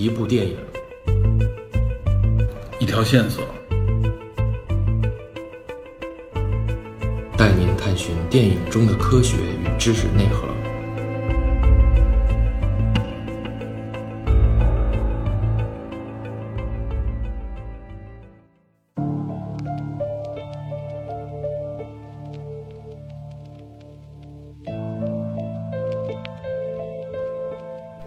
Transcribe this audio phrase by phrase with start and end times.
[0.00, 0.56] 一部电影，
[2.78, 3.44] 一条线索，
[7.36, 10.48] 带您探寻电影中的科学与知识内核。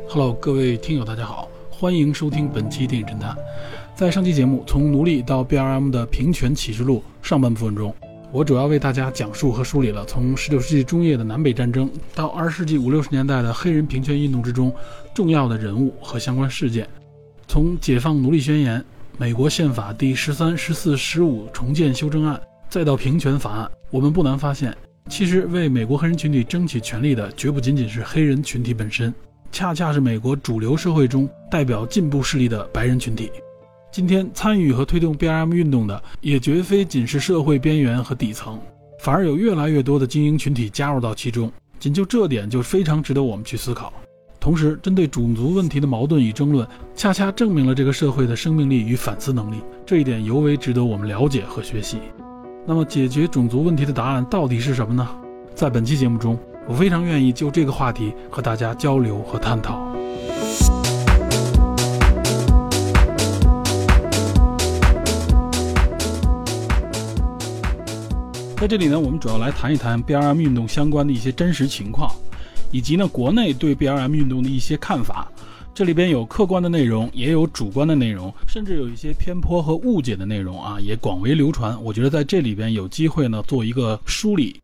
[0.09, 1.47] Hello，各位听友，大家好，
[1.83, 3.35] 欢迎收听本期电影侦探。
[3.93, 7.93] 在上期节目《从奴隶到 BRM 的平权启示录》上半部分中，
[8.31, 14.73] 我主要为大家讲述和梳理了从19世纪中叶的南北战争到20世纪五六十年代的黑人平权运动之中
[15.13, 16.87] 重要的人物和相关事件。
[17.49, 18.81] 从解放奴隶宣言、
[19.17, 22.39] 美国宪法第十三、十四、十五重建修正案，
[22.69, 24.73] 再到平权法案，我们不难发现，
[25.09, 29.13] 其实为美国黑人群体争取权利的，绝不仅仅是黑人群体本身。
[29.53, 33.31] 恰恰是美国主流社会中代表进步势力的白人群体。
[33.91, 38.59] 今天参与和推动 BLM 运动的，也绝非仅是社会边缘和底层，
[38.99, 41.51] 反而有越来越多的精英群体加入到其中。
[41.79, 43.93] 仅就这点就非常值得我们去思考。
[44.39, 51.99] 同时，针对种族问题的矛盾与争论，恰恰证明了这个社会的生命力与反思能力，这一点尤为值得我们了解和学习。
[52.65, 55.07] 那么，解决种族问题的答案到底是什么呢？
[55.53, 56.35] 在本期节目中。
[56.67, 59.93] 我非常愿意就这个话题和大家交流和探讨。
[68.55, 72.09] 在这里呢，我们主要来谈一谈 B R M 运动相关的一些真实情况，
[72.71, 75.29] 以及呢国内对 B R M 运动的一些看法。
[75.75, 81.77] 这里边有客观的内容，也有主观的内容，甚至有一些偏颇和误解的内容啊，也广为流传。
[81.83, 84.62] 我觉得在这里边有机会呢做一个梳理。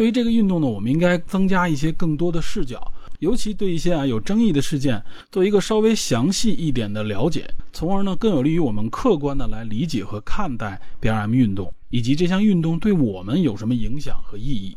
[0.00, 14.74] 对于这个运动呢，我们应该增加一些更多的视角，尤其对一些啊有争议的事件做一个稍微详细一点的了解，从而呢更有利于我们客观的来理解和看待 B R M 运动，以及这项运动对我们有什么影响和意义。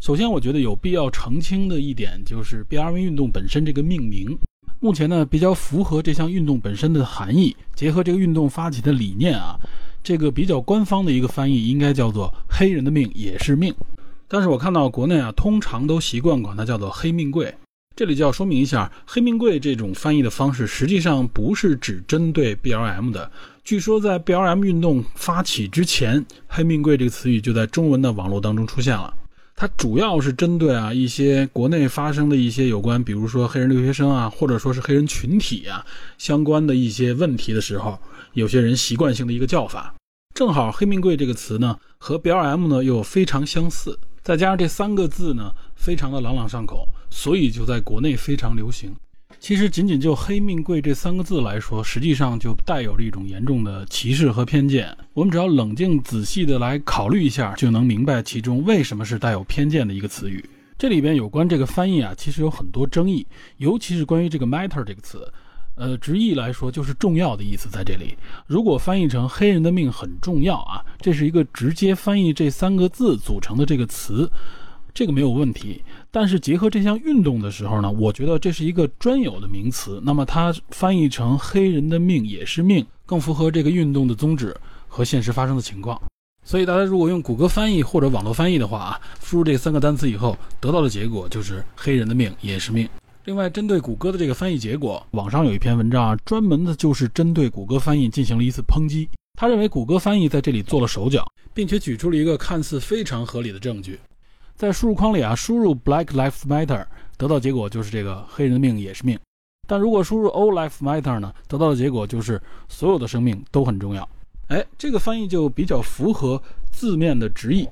[0.00, 4.36] 首先，我觉得有必要澄清的一点就是 B R M 运动本身这个命名，
[4.80, 9.56] 目前呢比较符合这项运动本身的含义，结合这个运动发起的理念啊，
[10.02, 13.72] 这个比较官方的一个翻译应该叫做“黑人的命也是命”。
[14.28, 17.54] 但是我看到国内啊，通常都习惯管它叫做“黑命贵”。
[17.94, 23.30] 这里就要说明一下，“黑命贵”这种翻译的方式，实际上不是只针对 BLM 的。
[23.64, 29.14] 据说在 BLM 运动发起之前，“黑命贵”这个词语就在中文的网络当中出现了。
[29.54, 35.82] 它主要是针对啊一些国内发生的一些有关，比如说黑人留学生啊，或者说是黑人群体啊
[36.18, 37.98] 相关的一些问题的时候，
[38.34, 39.94] 有些人习惯性的一个叫法。
[40.34, 43.98] 正好“黑命贵”这个词呢，和 BLM 呢又非常相似。
[44.26, 48.92] 再加上这三个字呢，非常的朗朗上口，所以就在国内非常流行。
[49.38, 54.92] 其实仅仅就“黑命贵”这三个字来说，实际上就带有着一种严重的歧视和偏见。
[55.14, 60.44] 我们只要冷静仔细的来考虑一下，就能明白其中为什么是带有偏见的一个词语。
[60.76, 63.24] 这里边有关这个翻译啊，其实有很多争议，
[63.58, 65.32] 尤其是关于这个 “matter” 这个词。
[65.76, 68.16] 呃，直译来说就是重要的意思，在这里，
[68.46, 74.30] 如果翻译成“黑人的命很重要”啊，这是一个直接翻译这三个字组成的这个词，
[74.94, 75.82] 这个没有问题。
[76.10, 84.56] 但是结合这项运动的时候呢，我觉得这是一个专有的名词，那么它翻译成“黑人的命也是命”，更符合这个运动的宗旨
[84.88, 86.00] 和现实发生的情况。
[86.42, 92.88] 所以大家如果用谷歌翻译或者网络翻译的话啊，输入这三个单词以后，得到的结果就是“黑人的命也是命”。
[93.26, 99.08] 另外，针对谷歌的这个翻译结果，网上有一篇文章啊，专门的就是针对谷歌翻译进行了一次抨击。
[99.36, 103.98] 他认为谷歌翻译在这里做了手脚，并且举出了一个看似非常合理的证据：
[104.54, 106.86] 在输入框里啊，输入 Black Lives Matter，
[107.18, 109.16] 得到结果就是这个黑人的命也是命；
[109.66, 114.08] 但如果输入 All Lives Matter 呢，得到的结果就是所有的生命都很重要。
[114.46, 117.68] 哎，这个翻译就比较符合字面的直译。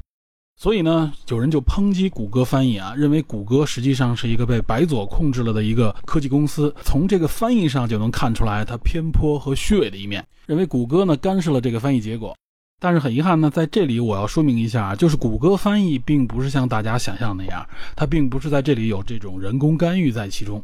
[0.56, 6.74] 所以呢，有人就抨击谷歌翻译啊，认为谷歌实际上是一个被白左控制了的一个科技公司。
[6.83, 12.34] 从这个翻译上就能看出来它偏颇和虚伪的一面，认为谷歌呢干涉了这个翻译结果。
[12.80, 17.66] 但是很遗憾呢，在这里我要说明一下啊，就是谷歌翻译并不是像大家想象那样，
[17.97, 20.62] 它并不是在这里有这种人工干预在其中。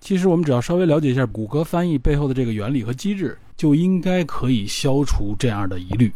[0.00, 6.12] 其实我们只要稍微了解一下谷歌翻译背后的这个原理和机制，就应该可以消除这样的疑虑。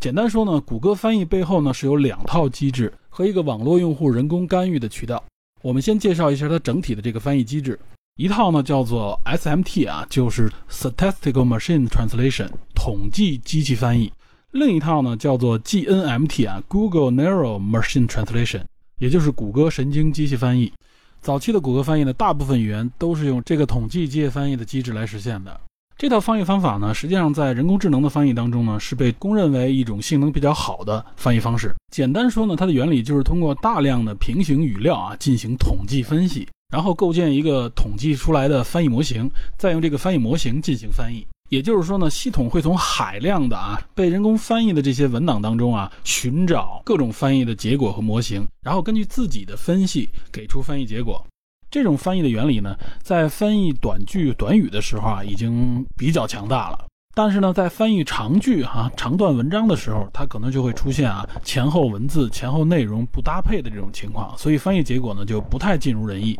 [0.00, 5.22] 简单说呢，谷歌翻译背后呢是有两套机制和一个网络用户人工干预的渠道。
[5.62, 7.78] 我们先介绍一下它整体的这个翻译机制。
[8.16, 14.12] 一套呢叫做 SMT 啊，就是 Statistical Machine Translation 统计机器翻译；
[14.50, 18.62] 另一套呢叫做 GNMT 啊，Google Neural Machine Translation，
[18.98, 20.72] 也就是谷歌神经机器翻译。
[21.20, 25.58] 早期的谷歌翻译呢，大部分语言都是用这个统计机械翻译的机制来实现的。
[25.96, 31.72] 这套翻译方法呢，实际上在人工智能的翻译当中呢，是被公认为一种性能比较好的翻译方式。
[31.92, 41.24] 简单说呢，它的原理就是通过大量的平行语料啊进行统计分析，然后构建一个统计出来的翻译模型，再用这个翻译模型进行翻译。
[41.48, 51.24] 也就是说呢，系统会从海量的啊被人工翻译的这些文档当中啊寻找各种翻译的结果和模型，然后根据自己的分析给出翻译结果。
[51.74, 56.86] 这种翻译的原理呢，在翻译短句短语的时候啊，已经比较强大了。
[57.16, 66.38] 但是呢，在翻译长句哈、长段文章的时候，它可能就会出现啊前后文字、前后内容不搭配的这种情况，所以翻译结果呢就不太尽如人意。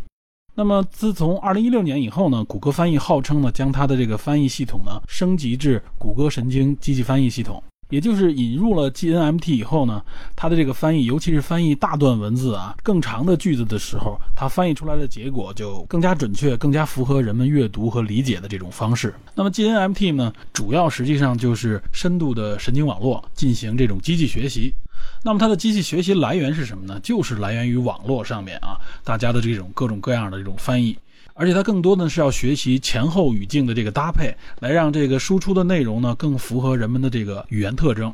[0.54, 7.60] 那么自从2016年以后呢，谷歌翻译号称呢将它的这个翻译系统呢升级至谷歌神经机器翻译系统。
[7.90, 10.02] 也就是引入了 GNMT 以后呢，
[10.34, 19.14] 它的这个翻译，尤其是翻译大段文字啊、更长的句子的时候，它翻译出来的结果就更加准确、更加符合人们阅读和理解的这种方式。
[19.34, 24.72] 那么 GNMT 呢，主要实际上就是深度的神经网络进行这种机器学习。
[25.22, 26.98] 那么它的机器学习来源是什么呢？
[27.00, 30.96] 就是来源于网络上面啊，大家的这种各种各样的这种翻译。
[31.34, 38.12] 而且它更多的是要学习前后语境的这个搭配，来让这个输出的内容呢更符合人们的这个语言特征。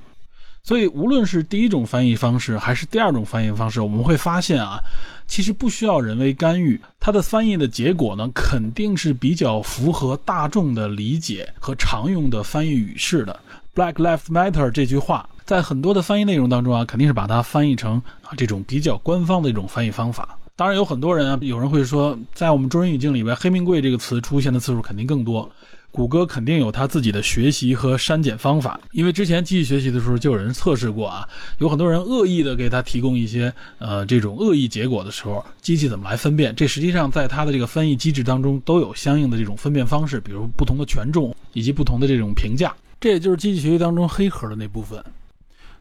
[0.62, 4.78] 所以，无论是第一种翻译方式还是第二种翻译方式，我们会发现啊，
[5.26, 13.40] 其实不需要人为干预，它的翻译的结果呢肯定是比较符合大众的理解和常用的翻译语式的。
[13.74, 20.36] Black Lives Matter 这句话，在很多的翻译内容当中啊，肯定是把它翻译成啊这种比较官方的一种翻译方法。
[20.60, 25.50] 当然有很多人啊，有人会说，在我们中文语境里边，“黑命贵”这个词出现的次数肯定更多。
[25.90, 31.26] 谷歌肯定有它自己的学习和删减方法，因为之前机器学习的时候就有人测试过啊，
[31.60, 36.54] 有很多人恶意的给它提供一些呃这种恶意结果的时候，机器怎么来分辨？
[36.54, 45.02] 这实际上在它的这个翻译机制当中都有相应的这种分辨方式，比如不同的权重以及不同的这种评价，这也就是机器学习当中黑盒的那部分。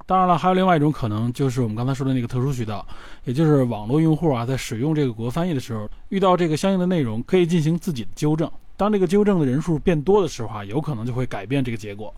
[0.10, 2.84] 当然了，还有另外一种可能，就是我们刚才说的那个特殊渠道，
[3.26, 8.50] 也就是网络用户啊，在使用这个谷歌翻译的时候，遇到这个相应的内容，可以进行自己的纠正。
[8.76, 12.12] 当这个纠正的人数变多的时候啊，有可能就会改变这个结果。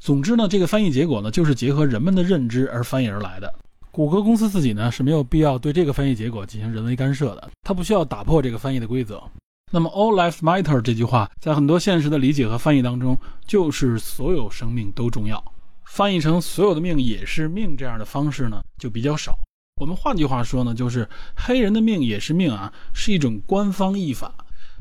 [0.00, 3.54] 总之呢，这个翻译结果呢，就是结合人们的认知而翻译而来的。
[3.90, 9.22] 谷歌公司自己呢是没有必要对这个翻译结果进行人为干涉的，它不需要打破这个翻译的规则。
[9.70, 13.14] 那么 “All life matter” 这句话，在很多现实的理解和翻译当中，
[13.46, 15.44] 就是所有生命都重要。
[15.88, 19.38] 翻译成“所有的命也是命”这样的方式呢，就比较少。
[19.80, 24.34] 我们换句话说呢，就是黑人的命也是命啊，是一种官方译法。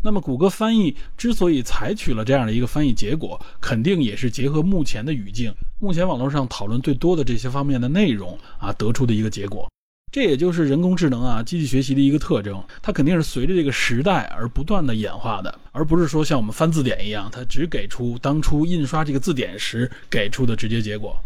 [0.04, 9.68] 那么，谷歌翻译之所以采取了这样的一个翻译结果，肯定也是结合目前的语境、目前网络上讨论最多的这些方面的内容啊得出的一个结果。
[10.16, 21.18] 这也就是人工智能啊，机器学习的一个特征，它肯定是随着这个时代而不断的演化的，而不是说像我们翻字典一样，它只给出当初印刷这个字典时给出的直接结果。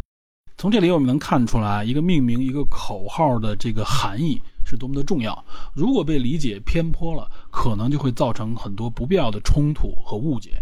[0.58, 5.46] 从这里我们能看出来，一个命名一个口号的这个含义是多么的重要。
[5.76, 10.54] 如果被理解偏颇了，可能就会造成很多不必要的冲突和误解。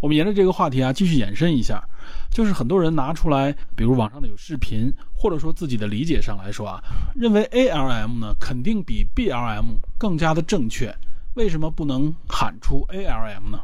[0.00, 1.82] 我们沿着这个话题啊，继续延伸一下。
[2.30, 6.82] 就是很多人拿出来，比如网上的有视频，或者说自己的理解上来说啊，
[7.14, 9.64] 认为 ALM 呢肯定比 BLM
[9.98, 10.94] 更加的正确。
[11.34, 13.60] 为什么不能喊出 ALM 呢？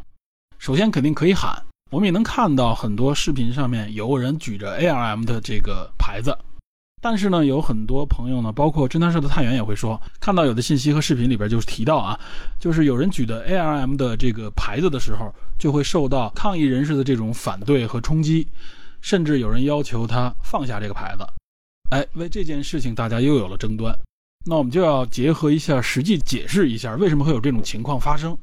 [0.59, 6.37] 首先肯定可以喊，我们也能看到很多视频上面有人举着 ALM 的这个牌子。
[7.03, 12.19] 但是呢，有很多朋友呢，包括侦探社的探员也会说，看到有的信息和视频里边就是提到啊，
[12.59, 18.47] 就是有人举的 ARM 的这个牌子的时候，就会受到抗议人士的这种反对和冲击，
[19.01, 21.27] 甚至有人要求他放下这个牌子。
[21.89, 23.99] 哎，为这件事情大家又有了争端。
[24.45, 28.37] 那我们就要结合一下实际解释一下为什么会有这种情况发生。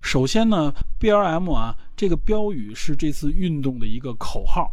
[0.00, 4.68] 首先呢，BLM 啊这个标语是这次运动的一个口号。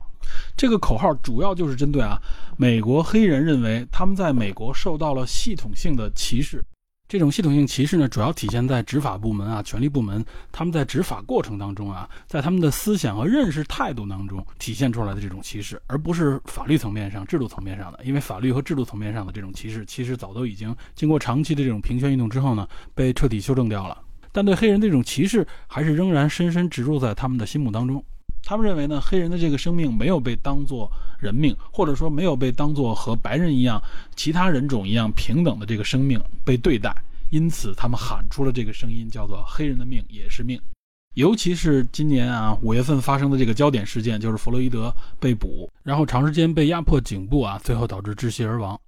[0.55, 2.17] 这个口号主要就是针对啊，
[2.57, 6.63] 美国黑人认为他们在美国受到了系统性的歧视。
[7.09, 18.03] 这种系统性歧视呢，主要体现在执法部门啊、权力部门他们在执法过程当中啊，在他们的思想和认识态度当中体现出来的这种歧视，而不是法律层面上、制度层面上的。
[18.03, 23.97] 因为法律和制度层面上的这种歧视，其实早都已经经过长期的这种平权运动之后呢，被彻底修正掉了。
[24.33, 28.03] 但对黑人这种歧视，还是仍然深深植入在他们的心目当中。
[28.47, 30.89] 他们认为呢，黑人的这个生命没有被当作
[31.19, 33.77] 人命，或者说没有被当作和白人一样、
[34.15, 36.95] 其他人种一样平等的这个生命被对待，
[37.29, 40.57] 因此他们喊出了这个声音，叫做“黑人的命也是命”。
[41.15, 48.79] 尤其是今年啊五月份发生的这个焦点事件，就是弗洛伊德被捕，然后长时间被压迫颈部啊，最后导致窒息而亡。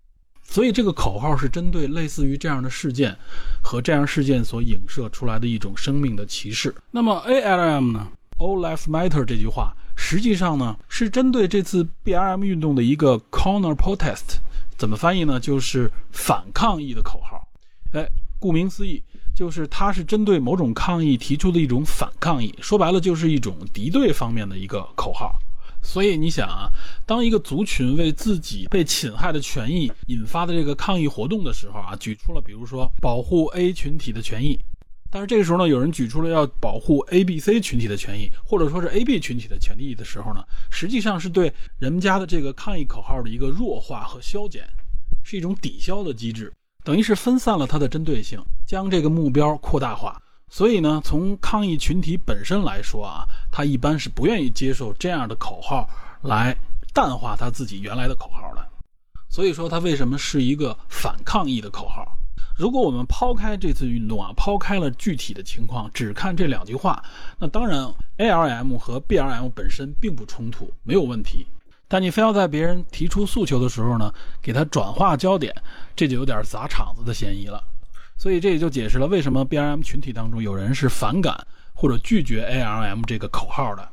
[0.42, 3.14] 所以这个口号是针对类似于这样的事件
[3.62, 6.74] 和这样事件所影射出来的一种生命的歧视。
[6.92, 8.08] 那么 ALM 呢
[8.40, 14.40] ？All Lives Matter 这句话实际上呢是针对这次 BLM 运动的一个 counter protest，
[14.78, 15.40] 怎么翻译呢？
[15.40, 17.48] 就是反抗议的口号。
[17.92, 19.04] 哎，顾名思义，
[19.36, 25.38] 就是它是针对某种抗议提出的一种反抗议，说白了就是一种敌对方面的一个口号。
[25.82, 26.70] 所以你想啊，
[27.06, 34.60] 当一个族群为自己被侵害的权益引发的这个抗议活动的时候啊，举出了比如说保护 A 群体的权益，
[35.12, 44.68] 但是这个时候呢，有人举出了要保护 A、B、C 群体的权益，或者说是 A、B 群体的权益的时候呢，实际上是对人们家的这个抗议口号的一个弱化和消减，
[45.24, 50.22] 是一种抵消的机制，等于是分散了它的针对性，将这个目标扩大化。
[50.48, 55.88] 所以呢，从抗议群体本身来说啊，他一般是不愿意接受这样的口号
[56.22, 56.56] 来
[56.94, 58.68] 淡化他自己原来的口号的。
[59.30, 62.18] 所以说，他为什么是一个反抗议的口号？
[62.60, 67.02] 如果我们抛开这次运动啊，抛开了具体的情况，只看这两句话，
[67.40, 71.48] 那当然 ALM 和 BLM 本身并不冲突，没有问题。
[71.88, 75.56] 但你非要在别人提出诉求的时候呢，给他转化焦点，
[75.96, 77.64] 这就有点砸场子的嫌疑了。
[78.18, 83.90] 所以这也就解释了为什么 BLM 群体当中有人是反感或者拒绝 ALM 这个口号的。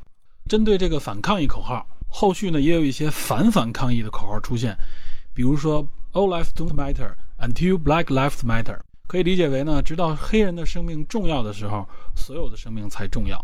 [0.48, 4.76] 针对这个反抗议口号，后续呢也有一些反反抗议的口号出现，
[5.32, 13.36] 比如说 All lives don't matter until Black lives matter，可以理解为呢，直到黑人的生命重要的时候，所有的生命才重要。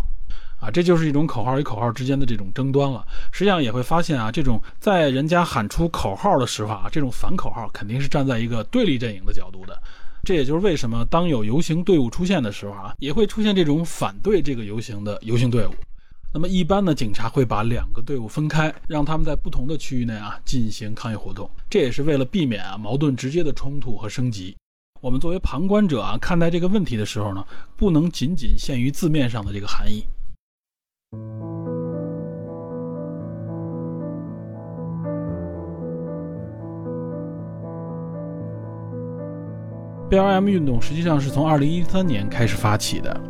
[0.61, 3.05] 啊，这就是一种口号与口号之间的这种争端了。
[3.33, 9.77] 实际上也会发现啊，这种在人家喊出口号的时候啊，这种反口号肯定是站在一个对立阵营的角度的。
[10.25, 15.75] 这也就是为什么当有游行队伍出现的时候啊，也会出现这种反对这个游行的游行队伍。
[16.35, 21.49] 那么一般呢，警察会把两个队伍分开，让他们在不同的区域内啊进行抗议活动。
[21.69, 24.57] 这也是为了避免啊矛盾直接的冲突和升级。
[25.03, 27.45] 我们作为旁观者啊，看待这个问题的时候呢，
[27.77, 30.07] 不能仅仅限于字面上的这个含义。
[40.09, 43.21] BLM 运动实际上是从2013年开始发起的，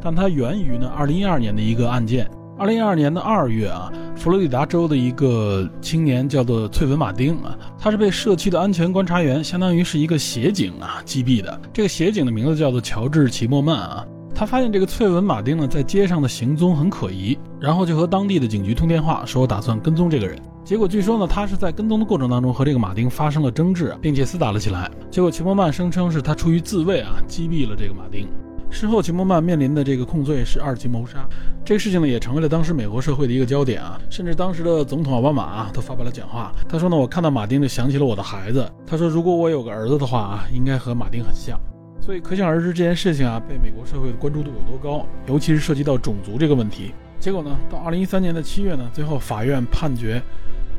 [0.00, 2.26] 但它源于呢2012年的一个案件。
[2.58, 11.60] 2012年的2月啊，佛罗里达州的一个青年叫做翠文马丁啊，他是被社区的安全观察员，相当于是一个协警啊击毙的。
[11.70, 14.06] 这个协警的名字叫做乔治齐莫曼啊。
[14.34, 20.38] 他发现这个翠文马丁呢在街上的行踪很可疑，然后就和当地的警局通电话，说打算跟踪这个人。
[20.64, 24.90] 结果据说呢，他是在跟踪的过程当中和这个马丁发生了争执，并且厮打了起来。
[25.10, 28.26] 结果齐默曼声称是他出于自卫啊击毙了这个马丁。
[28.70, 31.26] 事后齐默曼面临的这个控罪是二级谋杀。
[31.64, 36.52] 这个事情呢也成为了当时美国社会的一个焦点啊，甚至当时的总统奥巴马啊都发表了讲话。
[36.68, 38.70] 他说呢，我看到马丁就想起了我的孩子。
[38.86, 41.58] 他说如果我有个儿子的话啊，应该和马丁很像。
[42.00, 46.92] 所以可想而知这件事情啊被美国社会的关注度有多高，尤其是涉及到种族这个问题。
[47.18, 50.22] 结果呢，到二零一三年的七月呢，最后法院判决。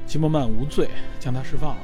[0.06, 0.88] 齐默曼无罪，
[1.20, 1.78] 将他释放了。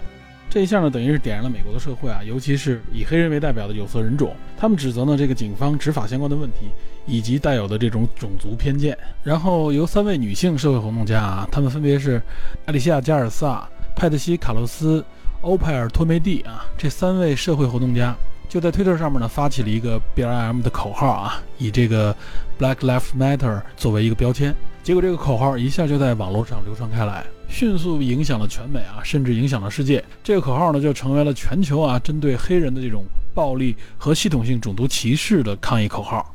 [0.53, 6.69] 这一下呢，等于是点燃了美国的社会啊，尤其是以黑人为代表的有色人种，他们指责呢这个警方执法相关的问题，
[7.07, 8.95] 以及带有的这种种族偏见。
[9.23, 12.21] 然后由三位女性社会活动家啊，她们分别是
[12.67, 15.03] 艾丽西亚·加尔萨、派特西·卡洛斯、
[15.41, 18.15] 欧派尔·托梅蒂啊，这三位社会活动家
[18.47, 22.15] 就在推特上面呢发起了一个 BLM 的口号啊，以这个
[22.59, 24.53] Black Lives Matter 作为一个标签。
[24.83, 27.23] 结果这个口号一下就在网络上流传开来。
[27.53, 30.03] 迅速影响了全美啊，甚至影响了世界。
[30.23, 33.05] 这个口号呢，就成为了全球啊针对黑人的这种
[33.35, 36.33] 暴力和系统性种族歧视的抗议口号。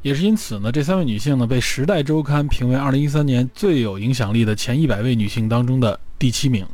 [0.00, 6.64] 也是因此呢，这三位女性呢，被《时代周刊》评为2013年最有影响力的前一百位女性当中的第七名。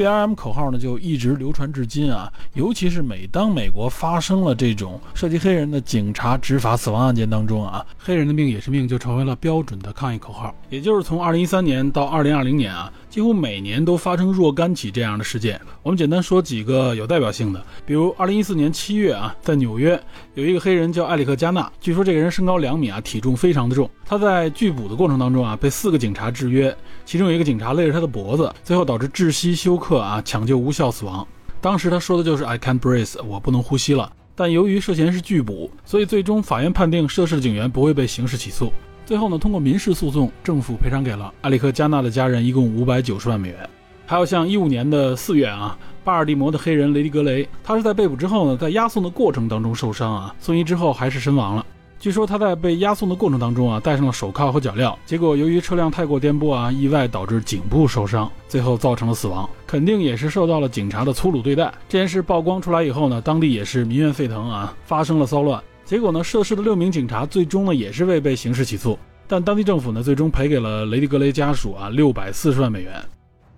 [0.00, 2.32] BLM 口号呢，就一直流传至今啊。
[2.54, 10.54] 尤其是每当美国发生了这种涉及黑人的警察执法死亡案件当中啊，黑人的命也是命，就成为了标准的抗议口号。
[10.70, 15.60] 也就是从2013年到2020年啊，几乎每年都发生若干起这样的事件。
[15.82, 20.02] 我们简单说几个有代表性的，比如2014年7月啊，在纽约
[20.32, 23.90] 有一个黑人叫艾里克加纳，据说这个人身高两米啊，体重非常的重。
[24.06, 26.74] 他在拒捕的过程当中啊，被四个警察制约，
[27.10, 29.98] 其中有一个警察勒着他的脖子，最后导致窒息休克。
[29.98, 30.22] 啊！
[30.24, 31.26] 抢救无效死亡。
[31.60, 34.12] 当时他说的就是 "I can't breathe"，我不能呼吸了。
[34.36, 38.72] 但由于涉嫌是拒捕，所以最终法院判定涉事的警员不会被刑事起诉。
[39.04, 43.68] 最后呢，通过民事诉讼，政府赔偿给了埃里克·加纳的家人一共五百九十万美元。
[44.06, 51.66] 还有像一五年的四月啊，巴尔的摩的黑人雷迪格雷，他是在被捕之后呢，在押送的过程当中受伤啊，送医之后还是身亡了。
[52.00, 61.70] 据说他在被押送的过程当中啊，戴上了手铐和脚镣，结果由于车辆太过颠簸啊，意外导致颈部受伤，最后造成了死亡，肯定也是受到了警察的粗鲁对待。
[61.90, 65.62] 这件事曝光出来以后呢，当地也是民怨沸腾啊，发生了骚乱。
[65.84, 72.94] 结果呢，涉事的六名警察最终呢也是未被刑事起诉，但当地政府呢最终赔给了雷迪格雷家属啊六百四十万美元。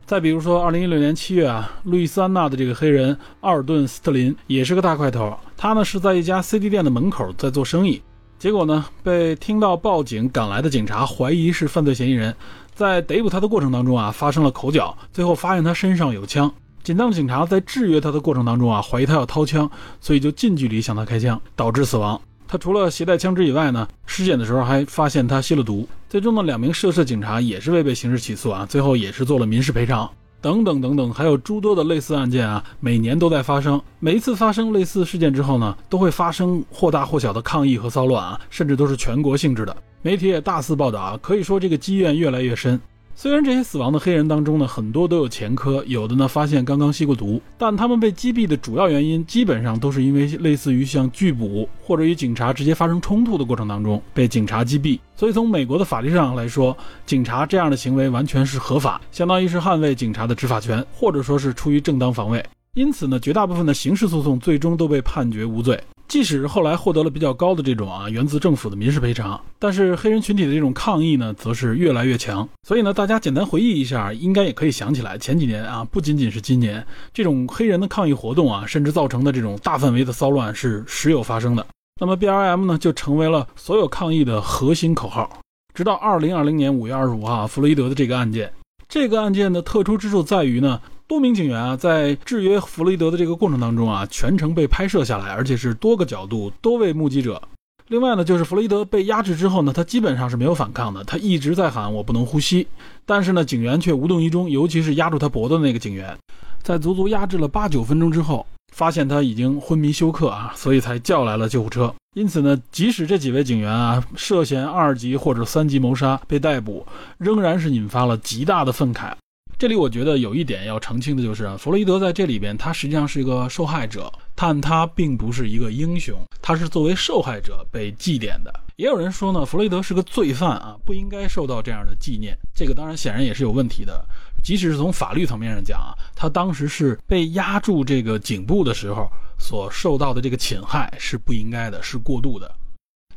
[0.05, 8.03] 再比如说，二零一六年七月啊，路易斯安那的这个黑人奥尔顿斯特林也是个大块头，他呢是在一家 CD 店的门口在做生意。
[8.43, 12.35] 结果呢，被听到报警赶来的警察怀疑是犯罪嫌疑人，
[12.75, 16.53] 在逮捕他的过程当中啊，发生了口角，最后发现他身上有枪。
[16.83, 19.71] 紧张的警察在制约他的过程当中啊，怀疑他要掏枪，
[20.01, 22.21] 所以就近距离向他开枪，导致死亡。
[22.49, 25.87] 他除了携带枪支以外呢，尸检的时候还发现他吸了毒。
[26.09, 30.11] 最终呢，两名涉事警察也是未被刑事起诉啊，最后也是做了民事赔偿。
[30.43, 33.81] 等等等等，还有诸多的类似案件啊，每年都在发生。
[34.01, 39.75] 每一次发生类似事件之后呢，都会发生或大或小的抗议和骚乱啊，甚至都是全国性质的。
[40.03, 42.79] 媒体也大肆报道啊，可以说这个积怨越来越深。
[43.15, 54.99] 虽然这些死亡的黑人当中呢，很多都有前科，有的呢发现刚刚吸过毒，但他们被击毙的主要原因，基本上都是因为类似于像拒捕或者与警察直接发生冲突的过程当中被警察击毙。
[55.15, 56.77] 所以从美国的法律上来说，
[57.07, 62.45] 警察这样的行为完全是合法，相当于是捍卫警察的执法权，或者说是出于正当防卫。
[62.75, 65.79] 因此呢，绝大部分的刑事诉讼最终都被判决无罪。
[66.09, 72.49] 即使后来获得了比较高的这种啊源自政府的民事赔偿，但是黑人群体的这种抗议呢，则是越来越强。
[72.67, 81.67] 所以呢，大家简单回忆一下，应该也可以想起来，前几年啊，不仅仅是今年，这种黑人的抗议活动啊，甚至造成的这种大范围的骚乱是时有发生的。
[82.01, 85.29] 那么 B R M 呢，就成为了所有抗议的核心口号。
[85.75, 88.51] 直到二零二零年五月二十五号，弗洛伊德的这个案件，
[88.89, 90.81] 这个案件的特殊之处在于呢。
[91.13, 97.43] 多名警员啊，在制约弗洛伊德的这个过程当中啊，全程被拍摄下来，而且是多个角度、多位目击者。
[97.89, 102.67] 另外呢，就是弗洛伊德被压制之后呢，他基本上是没有反抗的，他一直在喊“我不能呼吸”，
[103.05, 106.17] 但是呢，警员却无动于衷，尤其是压住他脖子的那个警员，
[106.63, 111.95] 在足足压制了八九分钟之后，发现他已经昏迷休克啊，所以才叫来了救护车。
[112.17, 116.87] 因此呢，即使这几位警员啊涉嫌二级或者三级谋杀被逮捕，
[117.19, 119.13] 仍然是引发了极大的愤慨。
[119.63, 128.53] 这里我觉得有一点要澄清的就是，弗洛伊德在这里边，他实际上是一个受害者，但他并不是一个英雄，他是作为受害者被祭奠的。
[128.75, 132.37] 也有人说呢，弗洛伊德是个罪犯啊，不应该受到这样的纪念。
[132.53, 134.05] 这个当然显然也是有问题的，
[134.43, 142.53] 即使是从法律层面上讲啊，他当时是被压住这个颈部的时候所受到的这个侵害是不应该的，是过度的。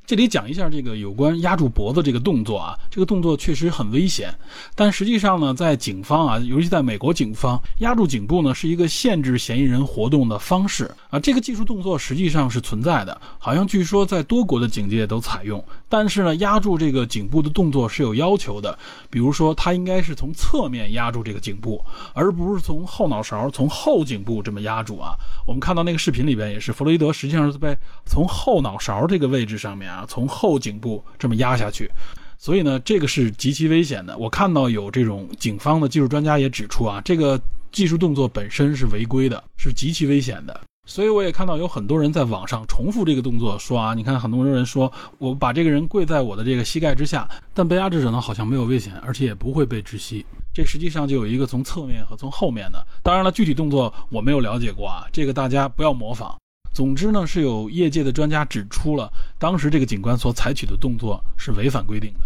[0.07, 4.31] 这里讲一下这个有关压住脖子这个动作啊，这个动作确实很危险，
[4.75, 11.19] 但实际上呢，在警方啊，尤其在美国警方，压住颈部呢是一个限制嫌疑人活动的方式啊。
[11.19, 15.63] 这个技术动作实际上是存在的，好像据说在多国的警界都采用。
[15.89, 18.77] 但是呢，压住这个颈部的动作是有要求的，
[19.09, 25.15] 比如说他应该是从侧面压住这个颈部，而不是从后脑勺、从后颈部这么压住啊。
[25.47, 31.89] 我们看到那个视频里边也是，弗洛伊德实际上是被从后脑勺这个位置上面啊，从后颈部这么压下去，
[32.37, 34.17] 所以呢，这个是极其危险的。
[34.17, 37.39] 我看到有这种警方的技术专家也指出啊，这个
[37.71, 40.61] 技术动作本身是违规的，是极其危险的。
[40.87, 50.23] 所以我也看到有很多人在网上重复这个动作，说啊，你看很多人说我把这个人跪在我的这个膝盖之下，但被压制者呢好像没有危险，而且也不会被窒息。
[50.53, 52.85] 这实际上就有一个从侧面和从后面的。
[53.01, 56.35] 当然了，具体动作我没有了解过啊，这个大家不要模仿。
[56.75, 59.09] 总之呢，是有业界的专家指出了，
[59.39, 62.25] 当时这个警官所采取的动作是违反规定的。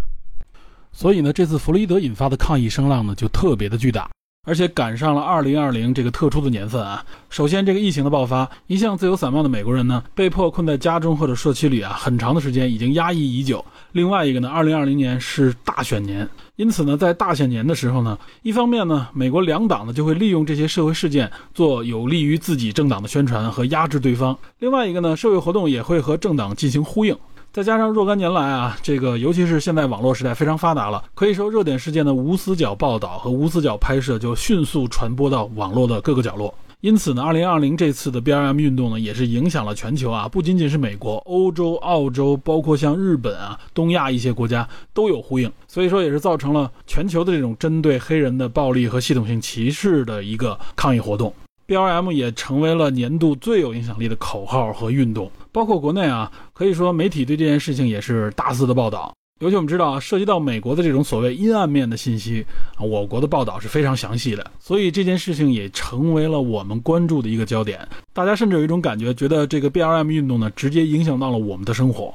[0.91, 4.09] 所以呢，这次弗洛伊德引发的抗议声浪呢就特别的巨大。
[4.47, 7.05] 而且赶上了二零二零这个特殊的年份啊！
[7.29, 13.63] 首先，这个疫情的爆发，一向自由散漫的美国人呢，被迫困在家中或者社区里啊，很长的时间已经压抑已久。
[13.91, 16.27] 另外一个呢，二零二零年是大选年，
[16.59, 27.15] 因此呢，在大选年的时候呢，一方面呢，美国两党呢就会利用这些社会事件做有利于自己政党的宣传和压制对方；另外一个呢，社会活动也会和政党进行呼应。
[27.53, 36.53] 再加上若干年来啊，这个尤其是现在网络时代非常发达了，可以说热点事件的无死角报道和无死角拍摄就迅速传播到网络的各个角落。
[36.81, 45.51] 因此呢，二零二零这次的 B R M 运动呢，也是影响了全球啊，不仅仅是美国、欧洲、澳洲，包括像日本啊、东亚一些国家都有呼应。
[45.67, 51.33] 所以说，也是造成了全球的这种针对黑人的暴力和系统性歧视的一个抗议活动。
[51.65, 55.29] B R M 也成为了年度最有影响力的口号和运动。
[55.51, 59.13] 包括国内啊，可以说媒体对这件事情也是大肆的报道。
[59.39, 64.51] 尤其我们知道啊，涉及到美国的这种所谓阴暗面的信息啊，我国的报道是非常详细的。
[64.59, 67.87] 所以这件事情也成为了我们关注的一个焦点。
[68.11, 72.13] 大家甚至有一种感觉，觉得这个 B L M 运动呢，直接影响到了我们的生活。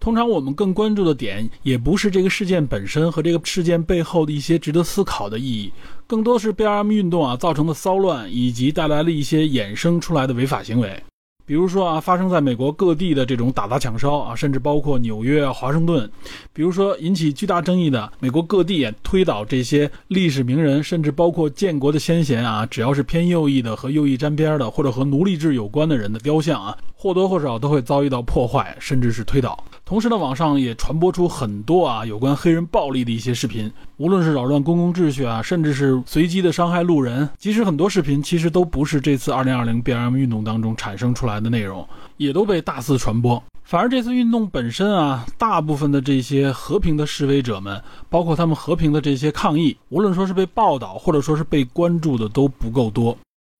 [0.00, 5.72] 通常我们更关注的点，也不是这个事件本身和这个事件背后的一些值得思考的意义，
[6.06, 11.00] 更多是 BLM 运动啊造成的骚乱，以及带来了一些衍生出来的违法行为。
[11.44, 16.08] 比如说啊，发生在美国各地的这种打砸抢烧啊，甚至包括纽约、华盛顿。
[16.52, 29.62] 比如说引起巨大争议的，美国各地推倒这些历史名人，甚至包括建国的先贤啊，只要是偏右翼的和右翼沾边的，或者和奴隶制有关的人的雕像啊，或多或少都会遭遇到破坏，甚至是推倒。
[29.92, 37.28] 同时呢，网上也传播出很多啊有关黑人暴力的一些视频，无论是扰乱公共秩序啊，甚至是随机的伤害路人。
[37.36, 43.44] 即使很多视频其实都不是这次2020 BLM 运动当中产生出来的内容，也都被大肆传播。
[43.64, 47.78] 反而这次运动本身啊，大部分的这些和平的示威者们，
[48.08, 53.14] 包括他们和平的这些抗议，无论说是被报道或者说是被关注的都不够多。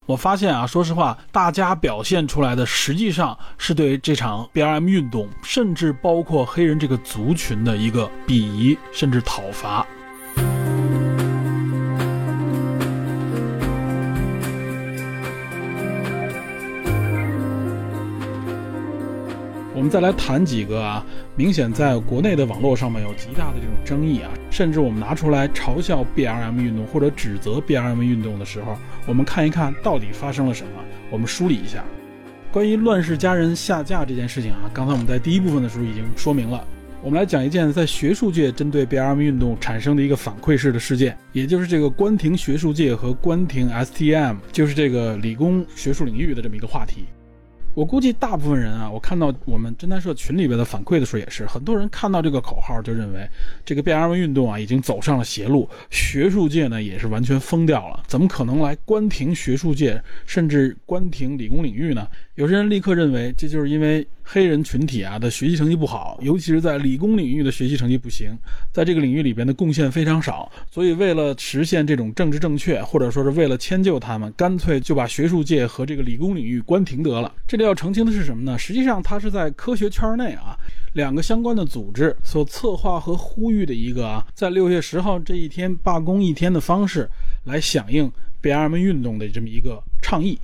[0.04, 9.86] 我发现啊，说实话，大家表现出来的实际上是对这场 BLM 运动，甚至包括黑人这个族群的一个鄙夷，甚至讨伐。
[19.74, 21.04] 我们再来谈几个啊，
[21.36, 30.70] 明显在国内的网络上面有极大的这种争议啊，甚至我们拿出来嘲笑 BLM 运动或者指责 BLM 运动的时候，我们看一看到底发生了什么。
[31.10, 31.84] 我们梳理一下，
[32.50, 36.64] 关于乱世佳人下架这件事情啊，刚才我们在第一部分的时候已经说明了。
[37.02, 47.06] 我们来讲一件在学术界针对 BLM 运动产生的一个反馈式的事件，也就是这个关停学术界和关停 STM，就是这个理工学术领域的这么一个话题。
[47.74, 53.26] 我估计大部分人啊，我看到我们侦探社群里边的反馈的时候，也是很多人看到这个口号就认为
[53.64, 62.06] 这个变二运动啊已经走上了邪路，学术界呢也是完全疯掉了，怎么可能来关停学术界，甚至关停理工领域呢？
[62.36, 68.34] 有些人立刻认为这就是因为黑人群体啊的学习成绩不好，尤其是在理工领域的学习成绩不行，
[68.72, 77.30] 在这个领域里边的贡献非常少，所以为了实现这种政治正确，或者说是为了迁就他们，干脆就把学术界和这个理工领域关停得了。
[77.46, 78.58] 这里要澄清的是什么呢？
[78.58, 80.56] 实际上，它是在科学圈内啊，
[80.94, 87.06] 两个相关的组织所策划和呼吁的一个啊，在六月十号这一天罢工一天的方式，
[87.44, 90.38] 来响应 BLM 运动的这么一个倡议。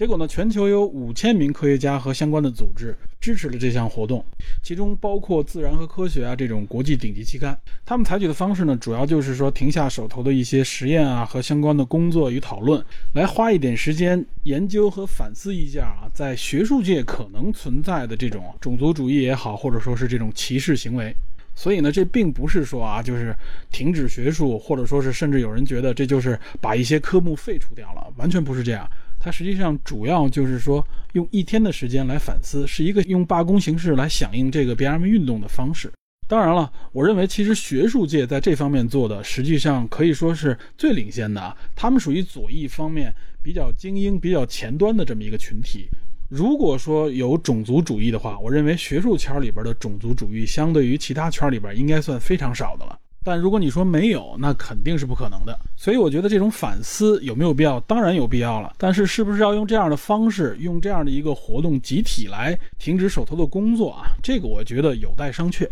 [0.00, 0.26] 结果呢？
[0.26, 4.24] 全球有五千名科学家和相关的组织支持了这项活动，
[4.62, 7.54] 其中包括《自然》和《科学》啊这种国际顶级期刊。
[7.84, 12.82] 他们采取的方式呢，主要就是说停下手头的一些实验啊和相关的工作与讨论，
[13.12, 21.14] 来花一点时间研究和反思一下啊，在学术界可能存在的这种种族主义也好，或者说是这种歧视行为。
[21.54, 23.36] 所以呢，这并不是说啊，就是
[23.70, 28.88] 停止学术，或者说是甚至有人觉得这就是把一些科目废除掉了，完全不是这样。
[29.20, 35.92] 它实际上主要就是说，用一天的时间来反思，是一个用罢工形式来响应这个 BLM 运动的方式。
[36.26, 41.56] 当然了，我认为其实学术界在这方面做的，实际上可以说是最领先的啊。
[41.76, 45.88] 他们属于左翼方面比较精英、比较前端的这么一个群体。
[46.28, 52.96] 如果说有种族主义的话，我认为学术圈里边的种族主义，相对于其他圈里边应该算非常少的了。
[53.22, 55.58] 但如果你说没有，那肯定是不可能的。
[55.76, 57.78] 所以我觉得这种反思有没有必要？
[57.80, 58.72] 当然有必要了。
[58.78, 64.12] 但是是不是要用这样的方式，用这样的一个活动集体来停止手头的工作啊？
[64.22, 65.68] 这个我觉得有待商榷。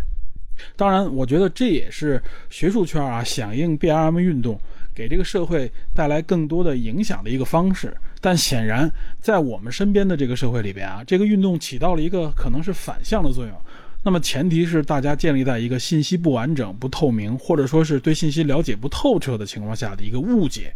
[0.77, 4.61] 当然，我觉得这也是学术圈啊响应 BLM 运动，
[4.93, 7.97] 给这个社会带来更多的影响的一个方式。
[8.21, 13.55] 但显然，在我们身边的这个社会里边啊，这个运动起到了一个可能是反向的作用。
[14.05, 20.73] 那么前提是大家建立在一个信息不完整、不透明，或者说是对信息了解不透彻的情况下的一个误解。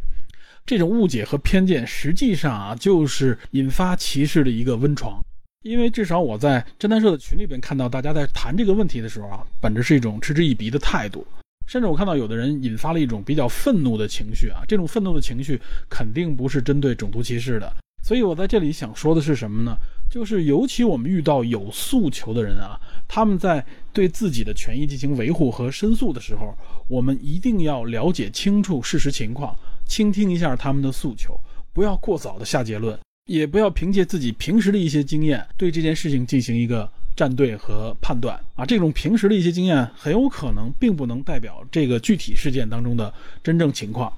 [0.66, 5.20] 这种误解和偏见，实际上啊，就是引发歧视的一个温床。
[5.64, 11.24] 因为至少我在侦探社的群里边看到大家在谈这个问题的时候啊，本着是一种嗤之以鼻的态度，
[11.66, 14.62] 甚至我看到有的人引发了一种比较愤怒的情绪啊。
[14.66, 17.72] 这种愤怒的情绪肯定不是针对种族歧视的。
[18.04, 19.76] 所以我在这里想说的是什么呢？
[20.12, 26.54] 就是尤其我们遇到有诉求的人啊，他们在对自己的权益进行维护和申诉的时候，
[26.86, 31.40] 我们一定要了解清楚事实情况，倾听一下他们的诉求，
[31.72, 38.66] 不要过早的下结论，也不要凭借自己平时的一些经验对这件事情进行一个站队和判断啊。
[38.66, 43.10] 这种平时的一些经验很有可能并不能代表这个具体事件当中的
[43.42, 44.12] 真正情况。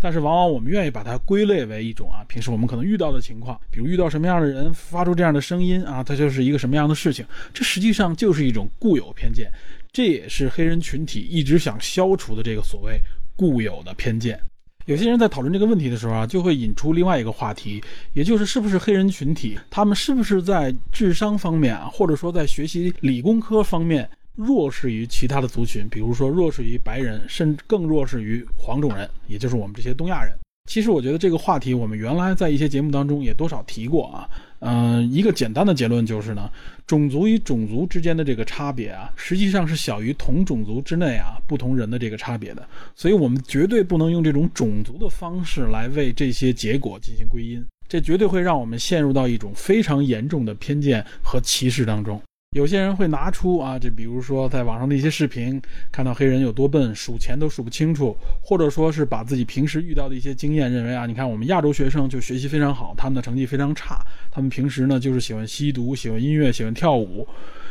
[0.00, 7.26] 但是往往我们愿意把它归类为一种啊，平时我们可能遇到的情况，比如遇到什么样的人发出这样的声音啊，它就是一个什么样的事情。
[7.52, 9.50] 这实际上就是一种固有偏见，
[9.92, 13.00] 这也是黑人群体一直想消除的这个所谓
[13.36, 14.40] 固有的偏见。
[14.86, 17.82] 有些人在讨论这个问题的时候啊，就会引出另外一个话题，
[18.14, 24.08] 也就是是不是黑人群体他们是不是在智商方面啊，或者说在学习理工科方面
[24.38, 30.32] 弱势于其他的族群，比如说弱势于白人，甚至更弱势于黄种人，也就是我们这些东亚人。
[30.70, 34.28] 其实我觉得这个话题我们原来在一些节目当中也多少提过啊。
[34.60, 36.50] 嗯，一个简单的结论就是呢，
[36.86, 42.68] 种族与种族之间的这个差别啊，实际上是小于同种族之内啊不同人的这个差别的。
[42.94, 52.20] 所以，我们绝对不能用这种种族的方式来为这些结果进行归因，这绝对会让我们陷入到一种非常严重的偏见和歧视当中。
[52.52, 67.24] 有些人会拿出啊，这比如说在网上的一些视频，看到黑人有多笨，数钱都数不清楚，或者说是把自己平时遇到的一些经验，认为啊，你看我们亚洲学生就学习非常好，他们的成绩非常差，他们平时呢就是喜欢吸毒、喜欢音乐、喜欢跳舞、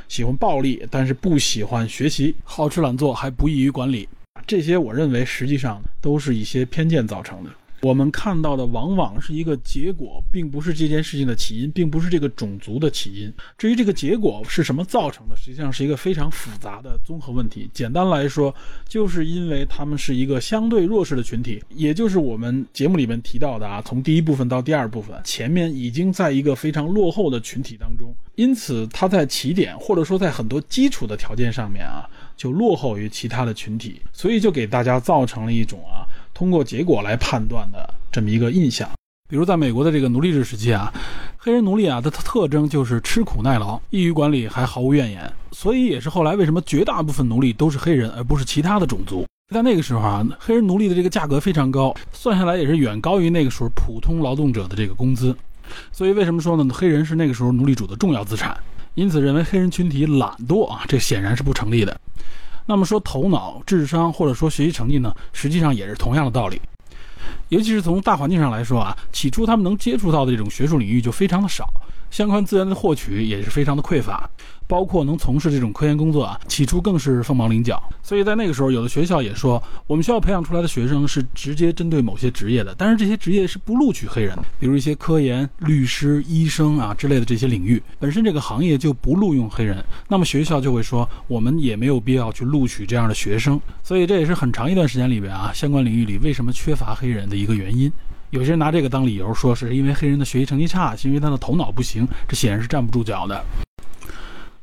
[0.07, 4.07] 喜欢暴力，但是不喜欢学习，好吃懒做，还不易于管理。
[4.45, 7.49] 这些我认为实际上都是一些偏见造成的。
[7.81, 13.31] 我们看到的往往是一个结果，并不是这件事情的起因，并不是这个种族的起因。
[13.57, 17.69] 至于这个结果是什么造成的，实际上是一个非常复杂的综合问题。
[17.73, 18.53] 简单来说，
[18.87, 36.07] 就是因为他们是一个相对弱势的群体，也就是我们节目里面提到的啊，从第一部分到第二部分，前面已经在一个非常落后的群体当中，因此他在起点或者说在很多基础的条件上面啊，就落后于其他的群体，所以就给大家造成了一种啊。
[36.37, 38.87] 通过结果来判断的这么一个印象，
[39.27, 40.93] 比如在美国的这个奴隶制时期啊，
[41.35, 45.33] 黑人奴隶啊，它的特征就是吃苦耐劳、易于管理，还毫无怨言。
[45.51, 49.25] 所以也是后来为什么绝大部分奴隶都是黑人，而不是其他的种族。
[49.51, 55.35] 在那个时候啊，黑人奴隶的这个价格非常高，算下来也是远高于那个时候普通劳动者的这个工资。
[55.91, 56.71] 所以为什么说呢？
[56.71, 58.55] 黑人是那个时候奴隶主的重要资产。
[58.93, 61.99] 因此认为黑人群体懒惰啊，这显然是不成立的。
[62.67, 66.61] 那么说头脑、智商或者说学习成绩呢，实际上也是同样的道理。
[67.49, 71.65] 尤其是从大环境上来说啊，起初他们能接触到的这种学术领域就非常的少。
[72.09, 74.29] 相关资源的获取也是非常的匮乏，
[74.65, 77.81] 包括能从事这种科研工作啊，起初更是凤毛麟角。
[78.01, 93.59] 所以在那个时候，有的学校也说，我们学校培养出来的学生是直接针对某些职业的，但是这些职业是不录取黑人的，比如一些科研、律师、医生啊之类的这些领域，本身这个行业就不录用黑人，那么学校就会说，我们也没有必要去录取这样的学生。
[93.83, 97.91] 所以这也是很长一段时间里边啊，相关领域里为什么缺乏黑人的一个原因。
[98.29, 103.41] 有些人拿这个当理由，说是因为黑人的学习成绩差，是因为他的头脑不行，这显然是站不住脚的。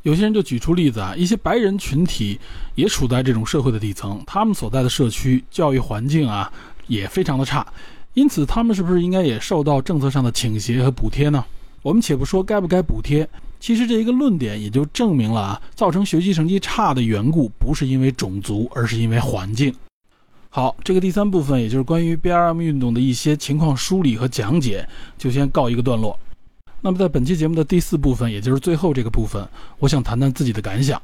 [0.02, 2.38] 有些人就举出例子啊，一些白人群体
[2.74, 6.52] 也处在这种社会的底层，他们所在的社区教育环境啊
[6.86, 7.66] 也非常的差，
[8.12, 11.42] 因此他们是不是应该也受到政策上的倾斜和补贴呢？
[11.80, 13.26] 我们且不说该不该补贴，
[13.58, 19.74] 其实这一个论点也就证明了啊，造成学习成绩差的缘故不是因为种族，而是因为环境。
[20.56, 24.88] 好，这个第三部分，也就是关于 BRM 运动的一些情况梳理和讲解，
[25.18, 26.16] 就先告一个段落。
[26.80, 29.44] 那么，在本期节目的第四部分，也就是最后这个部分，
[29.80, 31.02] 我想谈谈自己的感想。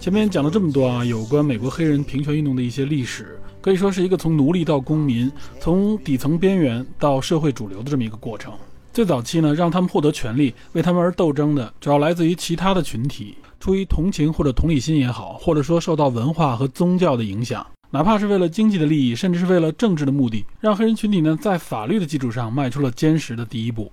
[0.00, 3.37] 前面讲了这么多啊，有关美国黑人平权运动的一些历史。
[3.60, 8.52] 可以说是一个从奴隶到公民，从底层边缘到社会主流的这么一个过程。
[8.92, 23.92] 最早期呢，让他们获得权利、为他们而斗争的，主要来自于其他的群体，出于同情或者同理心也好，或者说受到文化和宗教的影响，哪怕是为了经济的利益，甚至是为了政治的目的，让黑人群体呢在法律的基础上迈出了坚实的第一步。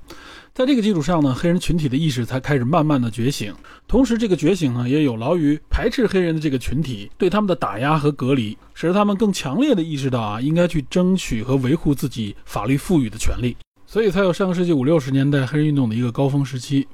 [0.55, 3.53] 在这个基础上呢，黑人群体的意识才开始慢慢的觉醒。
[3.89, 13.57] 同时，这个觉醒呢，也有劳于排斥黑人的这个群体对他们的打压和隔离，使得他们更强烈的意识到啊，应该去争取和维护自己法律赋予的权利。
[13.85, 16.87] 所以才有上个世纪五六十年代黑人运动的一个高峰时期。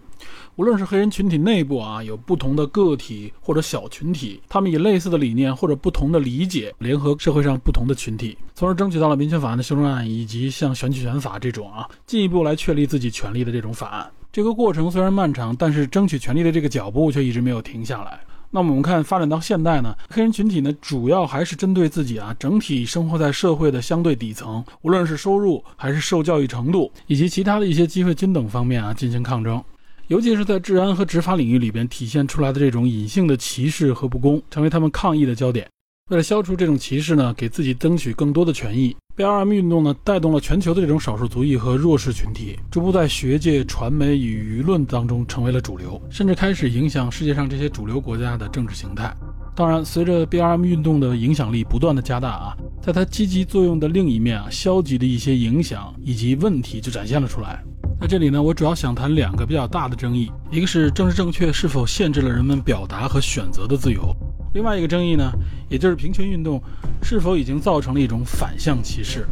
[0.57, 14.11] 无论是黑人群体内部啊，有不同的个体或者小群体，他们以类似的理念或者不同的理解，联合社会上不同的群体，从而争取到了民权法案的修正案，以及像选举权法这种啊，进一步来确立自己权利的这种法案。
[14.31, 18.19] 这个过程虽然漫长，但是争取权利的这个脚步却一直没有停下来。
[18.53, 29.63] 那么我们看发展到现代呢，黑人群体呢，主要还是针对自己啊，整体生活在社会的相对底层，无论是收入还是受教育程度，以及其他的一些机会均等方面啊，进行抗争。
[30.11, 35.65] 尤其是在治安和执法领域里边体现出来的这种隐性的歧视和不公，成为他们抗议的焦点。
[36.09, 49.15] 为了消除这种歧视呢，给自己争取更多的权益，BLM 运动呢带动了全球的这种少数族裔和弱势群体，逐步在学界、传媒与舆论当中成为了主流，甚至开始影响世界上这些主流国家的政治形态。
[49.55, 57.63] 当然，随着 BLM 运动的影响力不断的加大啊，在它积极作用的另一面啊，消极的一些影响以及问题就展现了出来。
[58.01, 64.11] 在这里呢，我主要想谈两个比较大的争议，一个是政治正确是否限制了人们表达和选择的自由，
[64.55, 65.31] 另外一个争议呢，
[65.69, 66.59] 也就是平权运动
[67.03, 69.27] 是否已经造成了一种反向歧视。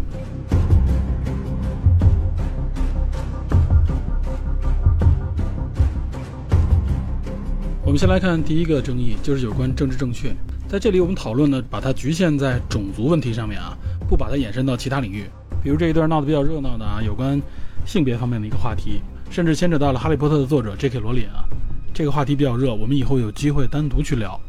[7.84, 10.32] 我们先来看第一个争议，就是有关政治正确。
[10.67, 13.75] 在这里，我们讨论呢，把它局限在种族问题上面啊，
[14.08, 15.23] 不把它延伸到其他领域。
[15.63, 17.41] 比如这一段闹得比较热闹的啊，有关
[17.89, 20.99] 性别方面的一个话题，甚至牵扯到了《哈利波特》的作者 J.K.
[20.99, 21.43] 罗琳啊。
[21.91, 24.39] 这个话题比较热，我们以后有机会单独去聊。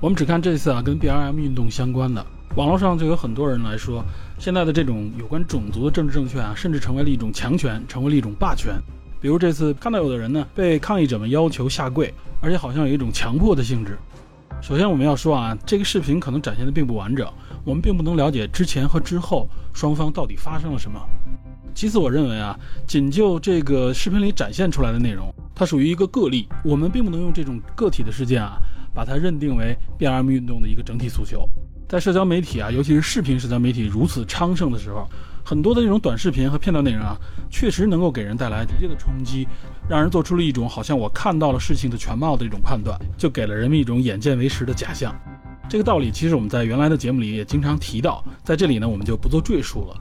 [0.00, 2.24] 我们只看这次啊，跟 BLM 运动相关的，
[2.56, 4.02] 网络上就有很多人来说，
[4.38, 8.80] 现在的这种有关种族的政治正确啊，甚至成为了一种强权，成为了一种霸权。
[9.20, 13.98] 比如这次看到有的人呢，被抗议者们要求下跪，而且好像有一种强迫的性质。
[14.62, 17.30] 首先我们要说啊，这个视频可能展现的并不完整，
[17.66, 20.98] 我们并不能了解之前和之后双方到底发生了什么。
[21.78, 28.58] 其次，我认为啊，仅就这个视频里展现出来的内容，它属于一个个例，我们并不能用这种个体的事件啊。
[28.92, 31.48] 把它认定为 BLM 运动的一个整体诉求，
[31.88, 35.08] 在社交媒体啊，尤其是视频社交媒体如此昌盛的时候，
[35.44, 37.16] 很多的这种短视频和片段内容啊，
[37.48, 39.46] 确实能够给人带来直接的冲击，
[39.88, 45.14] 让人做出了一种好像我看到了事情的全貌的一种判断，就给了人们一种眼见为实的假象。
[45.70, 50.00] 这个道理其实我们在原来的节目里也经常提到，在这里呢我们就不做赘述了。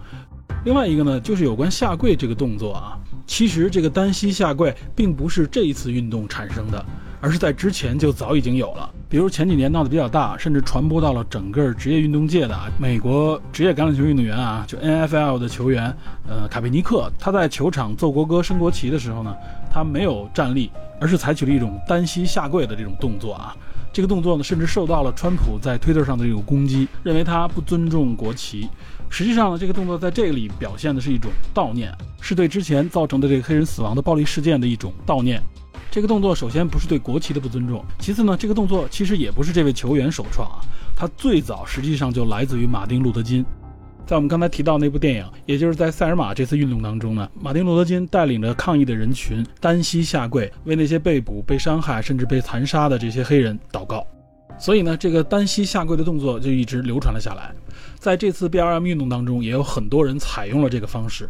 [0.66, 6.84] 另外一个呢，就是有关下跪这个动作啊，其实这个单膝下跪并不是这一次运动产生的。
[7.20, 15.92] 而是在之前就早已经有了，比如前几年闹得比较大，甚至传播到了整个职业运动界的啊，美国职业橄榄球运动员啊，就 NFL 的球员，
[16.30, 19.36] 呃，卡佩尼克，他在球场奏国歌、升国旗的时候呢，
[19.74, 20.70] 他没有站立，
[21.02, 23.56] 而是采取了一种单膝下跪的这种动作啊。
[23.92, 28.70] 这个动作呢，甚至受到了川普在推特上的这种攻击，认为他不尊重国旗。
[29.10, 31.92] 实际上呢，这个动作在这里表现的是一种悼念，
[32.22, 35.42] 是对之前造成的这个黑人死亡的暴力事件的一种悼念。
[35.90, 40.60] 这个动作首先不是对国旗的不尊重，其次呢，这个动作其实也不是这位球员首创啊，
[40.96, 43.44] 他最早实际上就来自于马丁·路德·金。
[44.06, 54.06] 在我们刚才提到那部电影，也就是在塞尔玛这次运动当中呢，马丁·路德·金带领着抗议的人群单膝下跪，为那些被捕、被伤害甚至被残杀的这些黑人祷告。
[54.60, 57.54] 所以呢，这个单膝下跪的动作就一直流传了下来。
[58.00, 61.30] 在这次 BLM 运动当中，也有很多人采用了这个方式。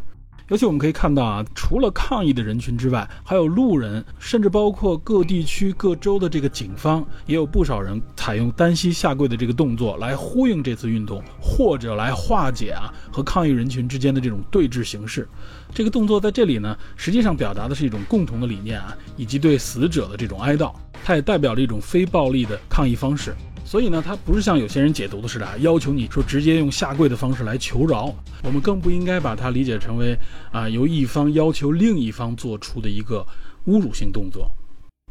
[0.49, 15.27] 尤其我们可以看到啊，除了抗议的人群之外，还有路人，甚至包括各地区各州的这个警方，也有不少人采用单膝下跪的这个动作来呼应这次运动，或者来化解啊和抗议人群之间的这种对峙形式。
[15.73, 23.35] 这个动作在这里呢，实际上表达的是一种共同的理念啊，以及对死者的这种哀悼，它也代表了一种非暴力的抗议方式。
[23.67, 28.15] 所以呢，它不是像有些人解读的似的，要求你说直接用下跪的方式来求饶。
[28.43, 30.17] 我们更不应该把它理解成为
[30.53, 33.27] 啊由一方要求另一方做出的一个
[33.65, 34.49] 侮辱性动作。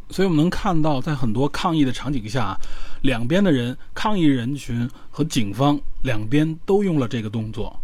[0.09, 2.57] 所以我们能看到，在很多抗议的场景下，
[3.03, 7.79] 两边的人、抗议人群和警方两边都用了这个动作。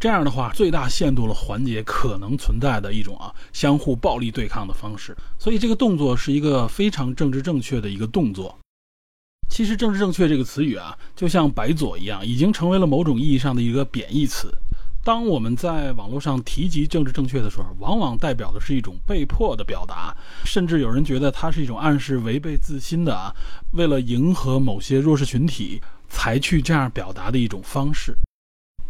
[0.00, 5.14] 这样的话，最大限度了缓解可能存在的一种啊相互暴力对抗的方式。
[5.38, 8.56] 所以这个动作是一个非常政治正确的一个动作。
[9.54, 14.52] 其实“政治正确”这个词语啊，就像“白左”一样，已经成为了某种意义上的一个贬义词。
[15.04, 20.12] 当我们在网络上提及“政治正确”的时候，往往代表的是一种被迫的表达，
[20.44, 23.32] 甚至有人觉得它是一种暗示违背自心的啊，
[23.74, 28.12] 为了迎合某些弱势群体才去这样表达的一种方式。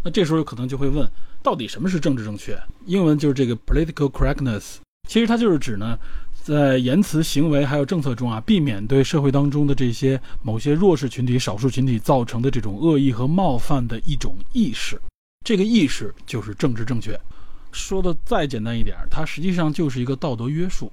[0.02, 1.06] 那这时候可能就会问，
[1.42, 2.58] 到底什么是政治正确？
[2.86, 4.76] 英文就是这个 “political correctness”，
[5.10, 5.98] 其实它就是指呢。
[6.44, 15.00] 在言辞、行为还有政策中啊，避免对社会当中的这些某些弱势群体、少数群体造成的这种恶意和冒犯的一种意识，
[15.42, 17.18] 这个意识就是政治正确。
[17.72, 20.92] 说的再简单一点，它实际上就是一个道德约束。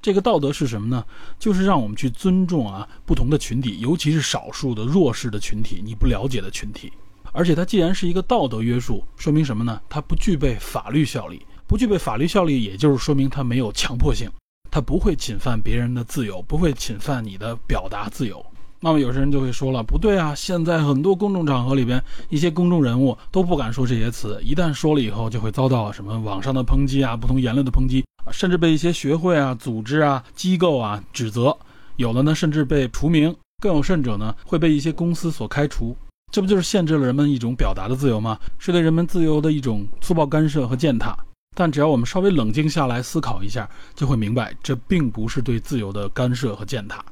[0.00, 1.04] 这个道德是什么呢？
[1.40, 6.92] 就是让我们去尊重啊不同的群体，尤其是少数的弱势的群体，你不了解的群体。
[7.32, 9.80] 而且它既然是一个道德约束，说明什么呢？
[9.88, 11.44] 它不具备法律效力。
[11.66, 14.30] 不具备法律效力，也就是说明它没有强迫性。
[14.74, 18.44] 他不会侵犯别人的自由，不会侵犯你的表达自由。
[18.80, 20.34] 那么有些人就会说了，不对啊！
[20.34, 31.56] 现在很多公众场合里边，一些公众人物都不敢说这些词，一旦说了以后，就会遭到什么网上的抨击啊，不同言论的抨击，甚至被一些学会啊、组织啊、机构啊指责，
[31.94, 35.96] 有的呢甚至被除名，更有甚者呢会被一些公司所开除。
[36.32, 38.36] 这不就是限制了人们一种表达的自由吗？
[38.58, 41.16] 是对人们自由的一种粗暴干涉和践踏。
[41.54, 47.04] 但只要我们稍微冷静下来思考一下，就会明白，这并不是对自由的干涉和践踏。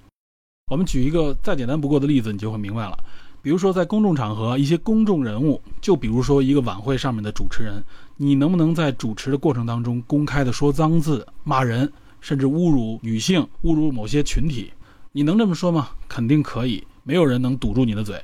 [0.71, 2.99] 我们举一个再简单不过的例子，你就会明白了。
[3.41, 7.83] 比如说，在公众场合，一些公众人物，就比如说一个晚会上面的主持人，
[8.17, 14.73] 你能不能在主持的过程当中公开的说脏字、骂人，甚至侮辱女性、侮辱某些群体？
[15.11, 15.91] 你能这么说吗？
[16.09, 16.87] 肯定可以。
[17.03, 18.23] 没有人能堵住你的嘴。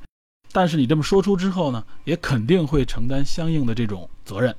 [0.52, 4.54] 但是你这么说出之后呢，也肯定会承担相应的这种责任，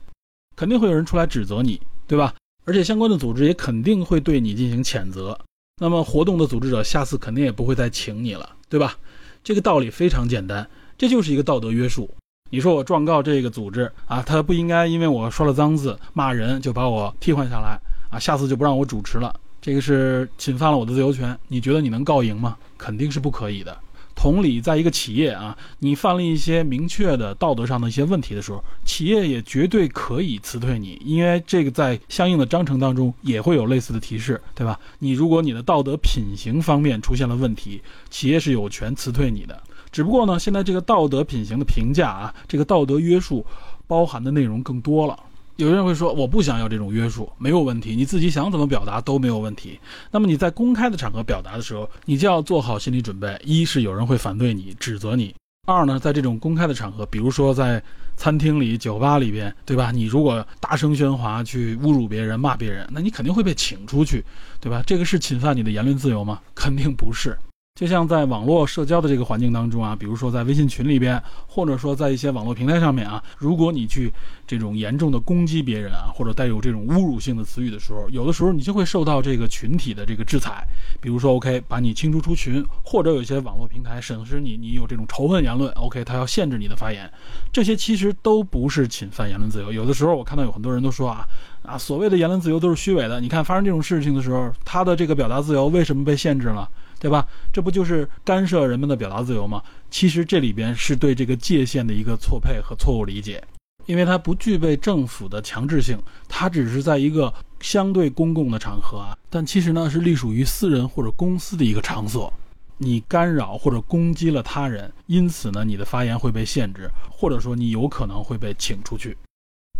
[0.60, 2.34] 肯定会有人出来指责你，对吧？
[2.66, 5.40] 而且相关的组织也肯定会对你进行谴责。
[5.80, 8.98] 那么活动的组织者下次肯定也不会再请你了，对吧？
[9.42, 12.14] 这个道理非常简单，这就是一个道德约束。
[12.50, 17.80] 你说我状告这个组织啊，他不应该因为我说了脏字骂人就把我替换下来
[18.12, 21.40] 啊，下次就不让我主持了，这个是侵犯了我的自由权。
[21.48, 22.58] 你觉得你能告赢吗？
[22.78, 23.78] 肯定是不可以的。
[24.22, 34.78] 同理，在一个企业啊，你犯了一些明确的道德上的一些问题的时候，企业也绝对可以辞退你，因为这个在相应的章程当中也会有类似的提示，对吧？
[35.00, 39.64] 你如果你的道德品行方面出现了问题，企业是有权辞退你的。
[39.90, 43.46] 只不过呢，现在这个道德品行的评价啊，这个道德约束
[43.88, 45.18] 包含的内容更多了。
[45.60, 49.78] 有人会说，我不想要这种约束，没有问题，你自己想怎么表达都没有问题。
[50.10, 55.34] 那么你在公开的场合表达的时候，你就要做好心理准备：一是有人会反对你、指责你；
[55.68, 57.84] 二呢，在这种公开的场合，比如说在
[58.16, 59.92] 餐厅里、酒吧里边，对吧？
[59.92, 64.24] 你如果大声喧哗去侮辱别人、骂别人，那你肯定会被请出去，
[64.62, 64.82] 对吧？
[64.88, 66.40] 这个是侵犯你的言论自由吗？
[66.56, 67.38] 肯定不是。
[67.80, 71.18] 就像在网络社交的这个环境当中啊，比如说在微信群里边，
[71.48, 74.12] 或者说在一些网络平台上面啊，如果你去
[74.46, 80.68] 这种严重的攻击别人啊，或者带有这种侮辱性的词语的时候，有的时候你就会受到这个群体的这个制裁，
[81.00, 87.10] 比如说 OK 把你清除出群，或者有一些网络平台审视你，你有这种仇恨言论，OK 他要限制你的发言，
[87.54, 89.72] 这些其实都不是侵犯言论自由。
[89.72, 91.26] 有的时候我看到有很多人都说啊
[91.64, 96.70] 啊，所谓的言论自由都是虚伪的，你看发生这种事情的时候，他的这个表达自由为什么被限制了？
[97.00, 97.26] 对吧？
[97.54, 99.64] 这不就是干涉人们的表达自由吗？
[99.90, 103.44] 其实这里边是对这个界限的一个错配和错误理解，
[103.86, 105.98] 因为它不具备政府的强制性，
[106.28, 112.32] 它只是在一个相对公共的场合啊，但其实呢是隶属于私人或者公司的一个场所，
[112.78, 119.18] 你干扰或者攻击了他人，因此呢你的发言会被限制，或者说你有可能会被请出去。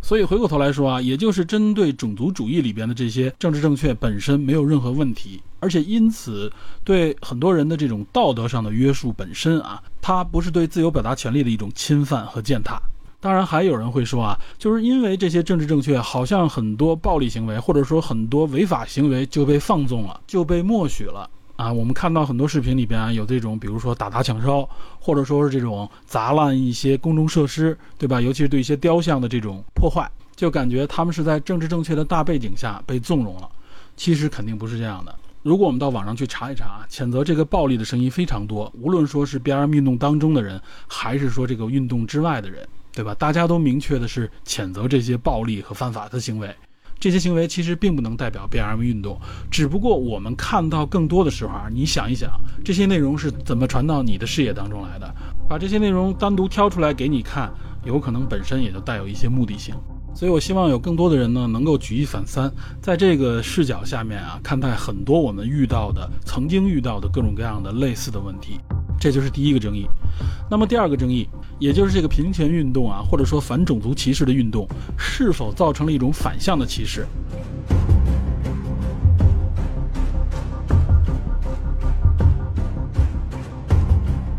[0.02, 6.52] 所以回过头来说啊，也就是针对种族主义里边的这些政治正确本身没有任何问题，而且因此
[6.84, 12.82] 对很多人的这种道德上的约束本身啊，它不是对自由表达权利的一种侵犯和践踏。
[13.22, 21.30] 当然还有人会说啊，就是因为这些政治正确，好像很多暴力行为或者说很多违法行为就被放纵了，就被默许了。
[21.60, 28.22] 啊，我们看到很多视频里边啊，有这种，比如说打砸抢烧，或者说是这种砸烂一些公众设施，对吧？
[28.22, 33.50] 尤其是对一些雕像的这种破坏，就感觉他们是在政治正确的大背景下被纵容了。
[33.98, 35.14] 其实肯定不是这样的。
[35.44, 43.14] 如果我们到网上去查一查，谴责这个暴力的声音非常多，无论说是 BLM 运动当中的人，还是说这个运动之外的人，对吧？
[43.16, 46.56] 大家都明确的是谴责这些暴力和犯法的行为。
[47.00, 49.18] 这些行为其实并不能代表 BLM 运动，
[49.50, 52.30] 只不过我们看到更多的时候啊，你想一想，
[52.64, 55.10] 这些内容是怎么传到你的视野当中来的？
[55.48, 57.50] 把这些内容单独挑出来给你看，
[57.86, 59.74] 有可能本身也就带有一些目的性。
[60.14, 68.60] 所以我希望有更多的人呢，能够举一反三，在这个视角下面啊，看待很多我们遇到的、曾经遇到的各种各样的类似的问题。
[69.00, 69.88] 这就是第一个争议。
[70.52, 71.28] 那么第二个争议，
[71.58, 77.06] 也就是这个平权运动啊，或者说反种族歧视的运动，是否造成了一种反向的歧视？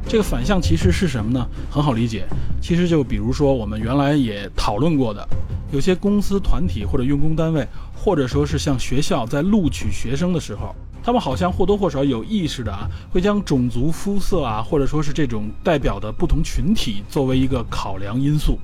[0.06, 1.46] 这个反向歧视是什么呢？
[1.70, 2.26] 很好理解，
[2.60, 5.26] 其实就比如说我们原来也讨论过的，
[5.72, 10.74] 有些公司、团体或者用工单位，或者说是像学校在录取学生的时候。
[11.02, 18.58] 他们好像或多或少有意识的啊，会将种族、肤色啊，或者说是这种代表的不同群体作为一个考量因素。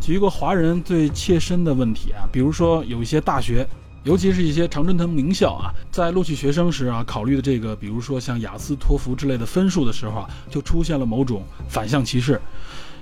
[0.00, 3.66] 举一个华人最切身的问题啊，比如说有一些大学，
[4.04, 12.40] 尤其是一些常春藤名校啊，在录取学生时啊，考虑的这个，比如说像雅思、托福之类的分数的时候啊，就出现了某种反向歧视，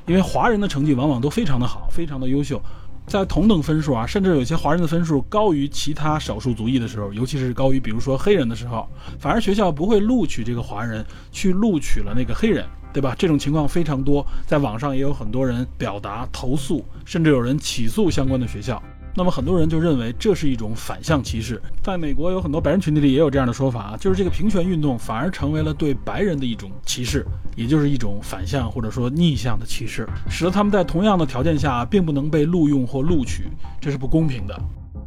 [0.06, 2.60] 因为华人的成绩往往都非常的好，非常的优秀。
[3.06, 8.88] 在同等分数啊，甚至有些华人的分数高于其他少数族裔的时候，尤其是高于比如说黑人的时候，
[9.18, 13.14] 反而学校不会录取这个华人，去录取了那个黑人，对吧？
[13.16, 18.82] 这种情况非常多，在网上也有很多人表达投诉，甚至有人起诉相关的学校。
[19.18, 27.24] 那么很多人就认为这是一种反向歧视，在美国有很多白人群体里也有这样的说法啊，就是这个平权运动反而成为了对白人的一种歧视，
[27.56, 33.44] 也就是一种反向或者说逆向的歧视，使得他们在同样的条件下并不能被录用或录取，
[33.80, 34.54] 这是不公平的。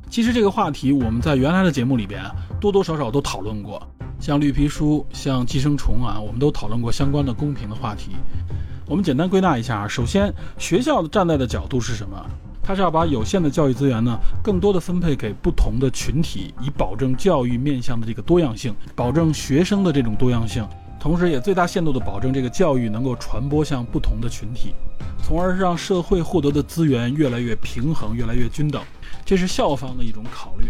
[0.09, 2.19] 其实这个话题我们在原来的节目里边
[2.59, 3.79] 多多少少都讨论过，
[4.19, 8.13] 像绿皮书、像寄生虫啊，我们都讨论过相关的公平的话题。
[8.87, 12.25] 我们简单归纳一下啊，首先学校的站在的角度是什么？
[12.69, 20.63] 他是要把有限的教育资源呢，更多的分配给不同的群体，以保证教育面向的这个多样性，保证学生的这种多样性，
[20.99, 24.75] 同时也最大限度地保证这个教育能够传播向不同的群体，
[25.23, 28.79] 从而让社会获得的资源越来越平衡、越来越均等。
[29.25, 30.67] 这是校方的一种考虑。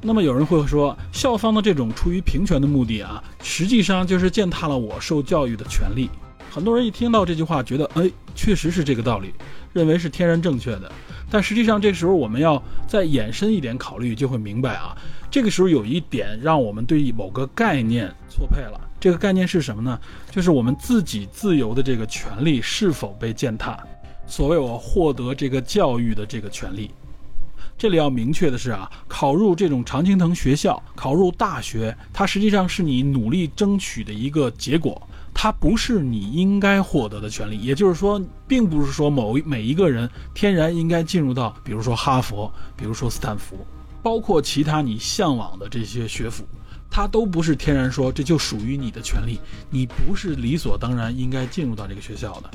[0.00, 6.08] 那么有人会说，校方的这种出于平权的目的啊，实际上就是践踏了我受教育的权利。
[6.48, 9.34] 很多人一听到这句话，觉得哎，确实是这个道理，
[9.72, 10.92] 认为是天然正确的。
[11.30, 14.96] 但实际上，这时候我们要再延伸一点考虑，就会明白啊，
[15.30, 18.80] 这个时候有一点让我们对某个概念错配了。
[19.00, 19.98] 这个概念是什么呢？
[20.30, 23.78] 就是我们自己自由的这个权利是否被践踏？
[24.26, 26.90] 所谓我获得这个教育的这个权利，
[27.76, 35.06] 这里要明确的是啊，考入这种常青藤学校，考入大学，它实际上是你努力争取的一个结果。
[35.34, 43.58] 它不是你应该获得的权利，也就是说，并不是说某一每一个人天然应该进入到，比如说哈佛，比如说斯坦福，
[44.02, 46.44] 包括其他你向往的这些学府，
[46.88, 52.50] 它都不是天然说这就属于你的权利，你不是理所当然应该进入到这个学校的。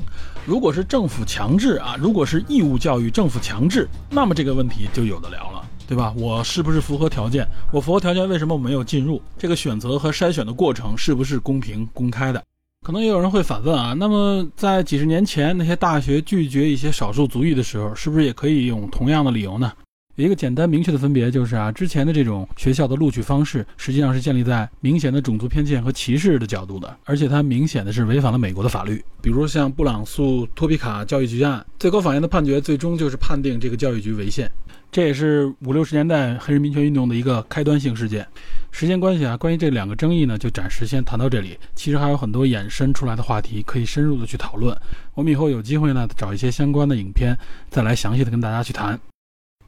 [0.46, 6.12] 如果是政府强制啊，如果是义务教育，政府强制，那么这个问题就有的聊了，对吧？
[6.16, 7.46] 我是不是符合条件？
[7.70, 9.22] 我符合条件，为什么我没有进入？
[9.38, 12.42] 这个选择和筛选的过程是不是公平公开的？
[12.90, 19.72] 可能也有人会反问啊，那么在几十年前那些大学拒绝一些少数族裔的时候，是不是也可以用同样的理由呢？
[20.16, 34.50] 有一个简单明确的分别就是啊，之前的这种学校的录取方式实际上是建立在明显的种族偏见和歧视的角度的，而且它明显的是违反了美国的法律，比如像布朗诉托皮卡教育局案，最高法院的判决最终就是判定这个教育局违宪。
[34.92, 38.26] 这也是五六十年代黑人民权运动的一个开端性事件。
[38.72, 41.56] 时间关系啊，关于这两个争议呢，就暂时先谈到这里。
[41.76, 44.76] 其实还有很多衍生出来的话题可以深入的去讨论。
[45.14, 47.36] 我们以后有机会呢，找一些相关的影片，
[47.68, 48.98] 再来详细的跟大家去谈。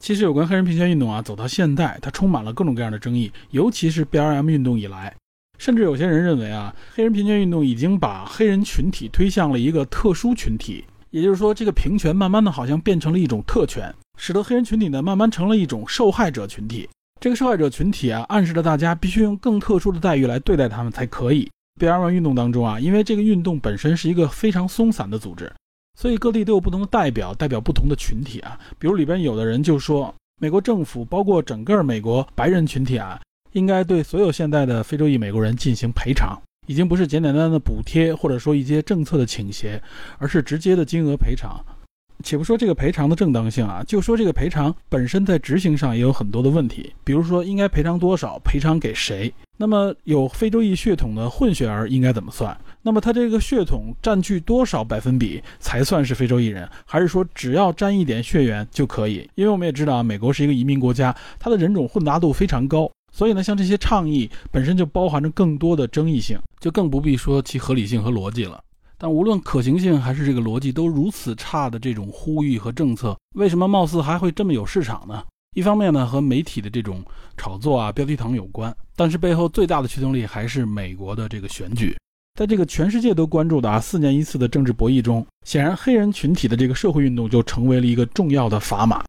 [0.00, 5.14] 其实有关黑人平权运动啊，走到现在，它充满了各种各样的争议，尤其是 BLM 运动以来，
[5.58, 13.94] 甚至有些人认为啊，黑人平权运动已经把黑人群体推向了一个特殊群体，也就是说，这个平权慢慢的好像变成了一种特权。
[14.16, 16.88] 使得黑人群体呢，慢慢成了一种受害者群体。
[17.20, 21.48] 这个受害者群体啊，暗示着大家必须用更特殊的待遇来对待他们才可以。
[21.80, 25.50] BLM 运动当中啊，因为这个运动本身是一个非常松散的组织，
[25.98, 28.58] 所以各地都有不同的代表，代表不同的群体啊。
[28.78, 33.20] 比如里边有的人就说，美国政府包括整个美国白人群体啊，
[33.52, 36.36] 应该对所有现在的非洲裔美国人进行赔偿，
[36.66, 39.80] 已经不是简简单单的补贴或者说一些政策的倾斜，
[40.18, 41.64] 而是直接的金额赔偿。
[42.22, 49.32] 且不说这个赔偿的正当性啊，就说这个赔偿本身在执行上也有很多的问题，比如说应该赔偿多少，赔偿给谁？
[49.56, 52.58] 那么有非洲裔血统的混血儿应该怎么算？
[52.82, 56.68] 那么他这个血统占据多少百分比才算是非洲裔人？
[56.84, 59.28] 还是说只要沾一点血缘就可以？
[59.34, 68.60] 因为我们也知道啊，美国是一个移民国家，它的人种混杂度非常高，所以呢，像这些倡议本身就包含着更多的争议性，就更不必说其合理性和逻辑了。
[69.02, 75.24] 但无论可行性还是这个逻辑都如此差的这种呼吁和政策，为什么貌似还会这么有市场呢？
[75.56, 77.02] 一方面呢，和媒体的这种
[77.36, 81.96] 炒作啊、标题党有关，但是背后最大的驱动力还是美国的这个选举。
[82.38, 89.02] 在这个全世界都关注的啊四年一次的政治博弈中，显然黑人群体的这个社会运动就成为了一个重要的砝码。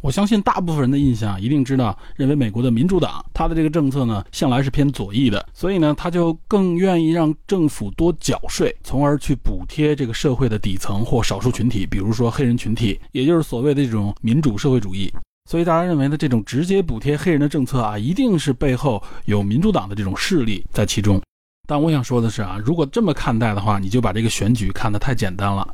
[0.00, 15.12] 我相信大部分人的印象一定知道，认为美国的民主党他的这个政策呢，向来是偏左翼的，所以呢，他就更愿意让政府多缴税，从而去补贴这个社会的底层或少数群体，比如说黑人群体，也就是所谓的这种民主社会主义。
[15.50, 21.20] 所以大家认为呢，这种直接补贴黑人的政策啊，一定是背后有民主党的这种势力在其中。
[21.66, 25.66] 但我想说的是啊，如果这么看待的话，你就把这个选举看得太简单了。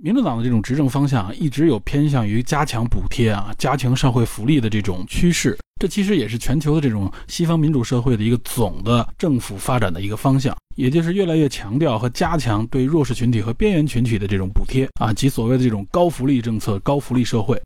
[0.00, 17.60] 民主党的这种执政方向一直有偏向于加强补贴啊、加强社会福利的这种趋势，这其实也是全球的这种西方民主社会的一个总的政府发展的一个方向，也就是越来越强调和加强对弱势群体和边缘群体的这种补贴啊，及所谓的这种高福利政策、高福利社会。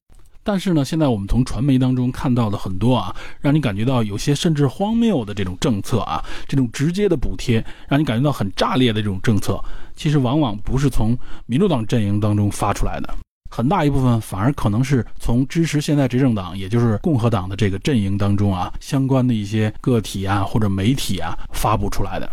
[0.45, 9.62] 但是呢，现在我们从传媒当中看到的很多啊，让你感觉到有些甚至荒谬的这种政策啊，这种直接的补贴，让你感觉到很炸裂的这种政策，
[9.95, 11.16] 其实往往不是从
[11.47, 13.14] 民主党阵营当中发出来的，
[13.51, 22.28] 很大一部分反而可能是从支持现在执政党，也就是共和党的这个阵营当中啊，相关的一些个体啊或者媒体啊发布出来的。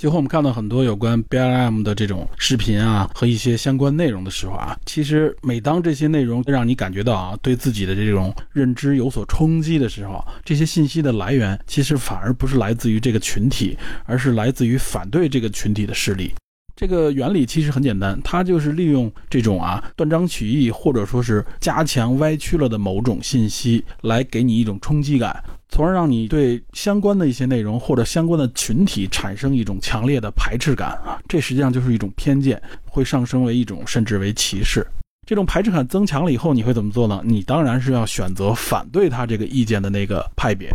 [0.00, 13.76] 最后，我们看到很多有关 BLM 的这种视频啊和一些相关内容的时候啊，其实每当这些内容让你感觉到啊对自己的这种认知有所冲击的时候，这些信息的来源其实反而不是来自于这个群体，
[14.06, 16.32] 而是来自于反对这个群体的势力。
[16.74, 34.86] 这个原理其实很简单，它就是利用这种啊断章取义或者说是加强歪曲了的某种信息，来给你一种冲击感，从而让你对相关的一些内容或者相关的群体产生一种强烈的排斥感啊，这实际上就是一种偏见，会上升为一种甚至为歧视。
[35.26, 37.22] 这种排斥感增强了以后，你会怎么做呢？
[37.24, 40.70] 你当然是要选择反对他这个意见的那个派别。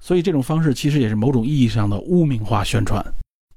[0.00, 3.04] 所以这种方式其实也是某种意义上的污名化宣传。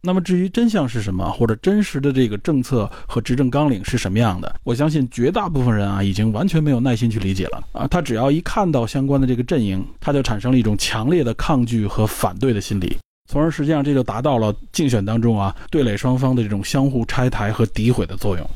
[0.06, 7.88] 那么至于真相是什么，或者真实的这个政策和执政纲领是什么样的，我相信绝大部分人啊已经完全没有耐心去理解了啊。
[7.88, 12.96] 他只要一看到相关的这个阵营，他就产生了一种强烈的抗拒和反对的心理，
[13.28, 18.48] 从而实际上这就达到了竞选当中啊对垒双方的这种相互拆台和诋毁的作用。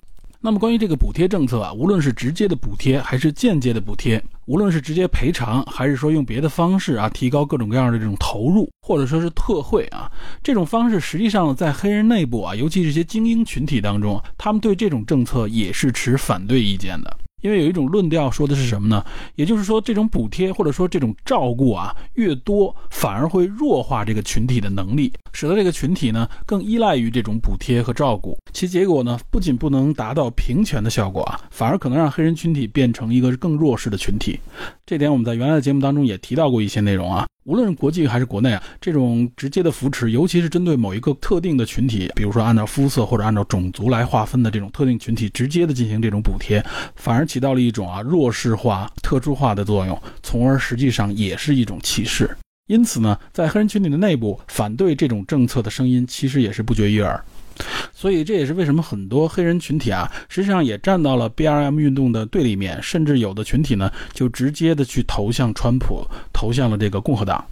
[0.41, 17.16] 那么关于这个补贴政策啊，无论是直接的补贴还是间接的补贴，无论是直接赔偿还是说用别的方式啊提高各种各样的这种投入，或者说是特惠啊，这种方式实际上在黑人内部啊，尤其是些精英群体当中，他们对这种政策也是持反对意见的。
[17.42, 19.06] 因为有一种论调说的是什么呢？
[19.36, 28.38] 也就是说，这种补贴或者说这种照顾啊，越多反而会弱化这个群体的能力，使得这个群体呢更依赖于这种补贴和照顾。
[28.52, 34.40] 其结果呢，不仅不能达到平权的效果啊，反而可能让黑人群体变成一个更弱势的群体。
[34.86, 37.28] 这点我们在原来的节目当中也提到过一些内容啊。
[37.50, 46.64] 无论是国际还是国内啊，这种直接的扶持，尤其是针对某一个特定的群体，比如说按照肤色或者按照种族来划分的这种特定群体，直接的进行这种补贴，
[46.95, 52.30] 反而起到了一种啊弱势化、特殊化的作用，从而实际上也是一种歧视。
[52.68, 57.20] 因此呢，在黑人群体的内部，反对这种政策的声音其实也是不绝于耳。
[57.93, 67.43] 所以这也是为什么很多黑人群体啊，实际上也站到了 B R M 运动的对立面，甚至有的群体呢，就直接的去投向川普，投向了这个共和党。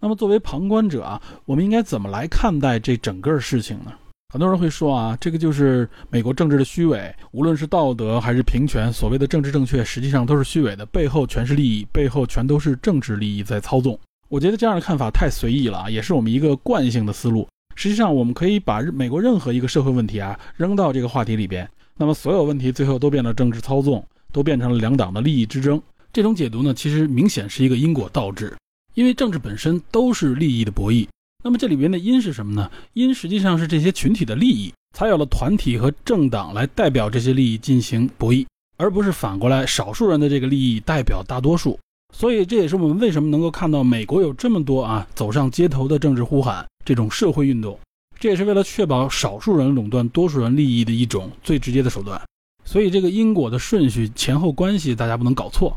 [0.00, 3.92] 那么作为旁观者啊，我们应该怎么来看待这整个事情呢？
[4.32, 13.98] 很多人会说啊，这个就是美国政治的虚伪，无论是道德还是平权，所谓的政治正确，实际上都是虚伪的，背后全是利益，背后全都是政治利益在操纵。
[14.28, 17.46] 我觉得这样的看法太随意了啊，也是我们一个惯性的思路。
[17.80, 21.66] 实际上，我们可以把美国任何一个社会问题啊扔到这个话题里边，
[21.96, 25.80] 那么所有问题最后都变了政治操纵，都变成了两党的利益之争。
[26.12, 28.54] 这种解读呢，其实明显是一个因果倒置，
[28.92, 31.08] 因为政治本身都是利益的博弈。
[31.42, 32.70] 那么这里边的因是什么呢？
[32.92, 38.44] 因实际上是这些群体的利益，才有了团体和政党来代表这些利益进行博弈，
[38.76, 41.78] 而不是反过来少数人的这个利益代表大多数。
[42.14, 46.66] 所以这也是我们为什么能够看到美国有这么多啊走上街头的政治呼喊。
[46.84, 47.78] 这种社会运动，
[48.18, 52.20] 这也是为了确保少数人垄断多数人利益的一种最直接的手段。
[52.64, 55.76] 所以，这个因果的顺序、前后关系，大家不能搞错。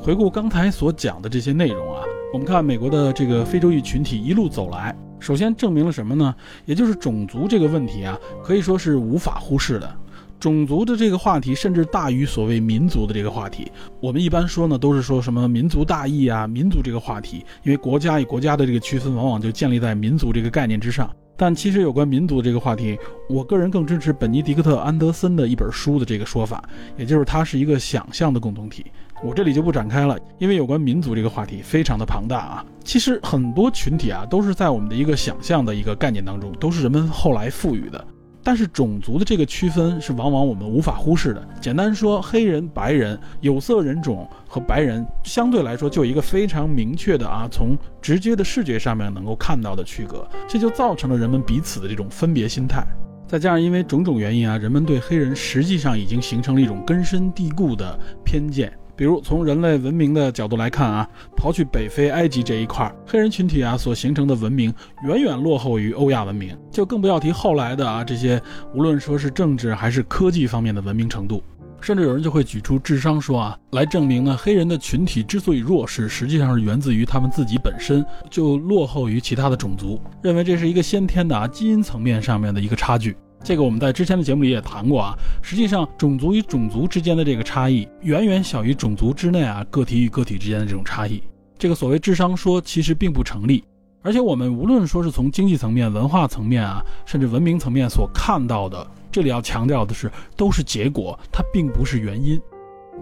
[0.00, 2.02] 回顾刚才所讲的这些内容啊，
[2.32, 6.34] 我们看美国的这个非洲裔群体一路走来，首先证明了什么呢？
[6.64, 9.96] 也就是种族这个问题啊，可以说是无法忽视的。
[10.42, 13.70] 种族的这个话题甚至大于所谓民族的这个话题。
[14.00, 21.08] 我们一般说呢，都是说什么民族大义啊，民族这个话题，因为国家与国家的这个区分往往就建立在民族这个概念之上。
[21.36, 28.86] 但其实有关民族这个话题，我个人更支持本尼迪克特·安德森的一本书的这个说法，也就是它是一个想象的共同体。
[29.22, 32.66] 我这里就不展开了，因为有关民族这个话题非常的庞大啊。
[32.82, 38.04] 其实很多群体啊，都是在我们的一个想象的一个概念当中，都是人们后来赋予的。
[38.42, 41.48] 但是种族的这个区分是往往我们无法忽视的。
[41.60, 52.84] 简单说，黑人、白人、有色人种和白人相对来说就一个非常明确的啊，从直接的视觉上面能够看到的区隔，这就造成了人们彼此的这种分别心态。
[53.28, 58.70] 再加上因为种种原因啊，人们对黑人实际上已经形成了一种根深蒂固的偏见。
[59.02, 64.72] 比如从人类文明的角度来看啊，刨去北非埃及这一块，黑人群体啊所形成的文明
[65.08, 68.40] 远远落后于欧亚文明，就更不要提后来的啊这些
[68.72, 71.42] 无论说是政治还是科技方面的文明程度，
[71.80, 83.16] 甚至有人就会举出智商说啊来证明呢，黑人的群体之所以弱势，实际上是源自于他们自己本身就落后于其他的种族，认为这是一个先天的啊基因层面上面的一个差距。
[83.44, 91.20] 这个我们在之前的节目里也谈过啊，实际上种族与种族之间的这个差异远远小于种族之内啊个体与个体之间的这种差异。
[91.58, 93.64] 这个所谓智商说其实并不成立，
[94.02, 102.40] 而且我们无论说是从经济层面、文化层面啊，甚至文明层面所看到的，这里要强调的是都是结果，它并不是原因。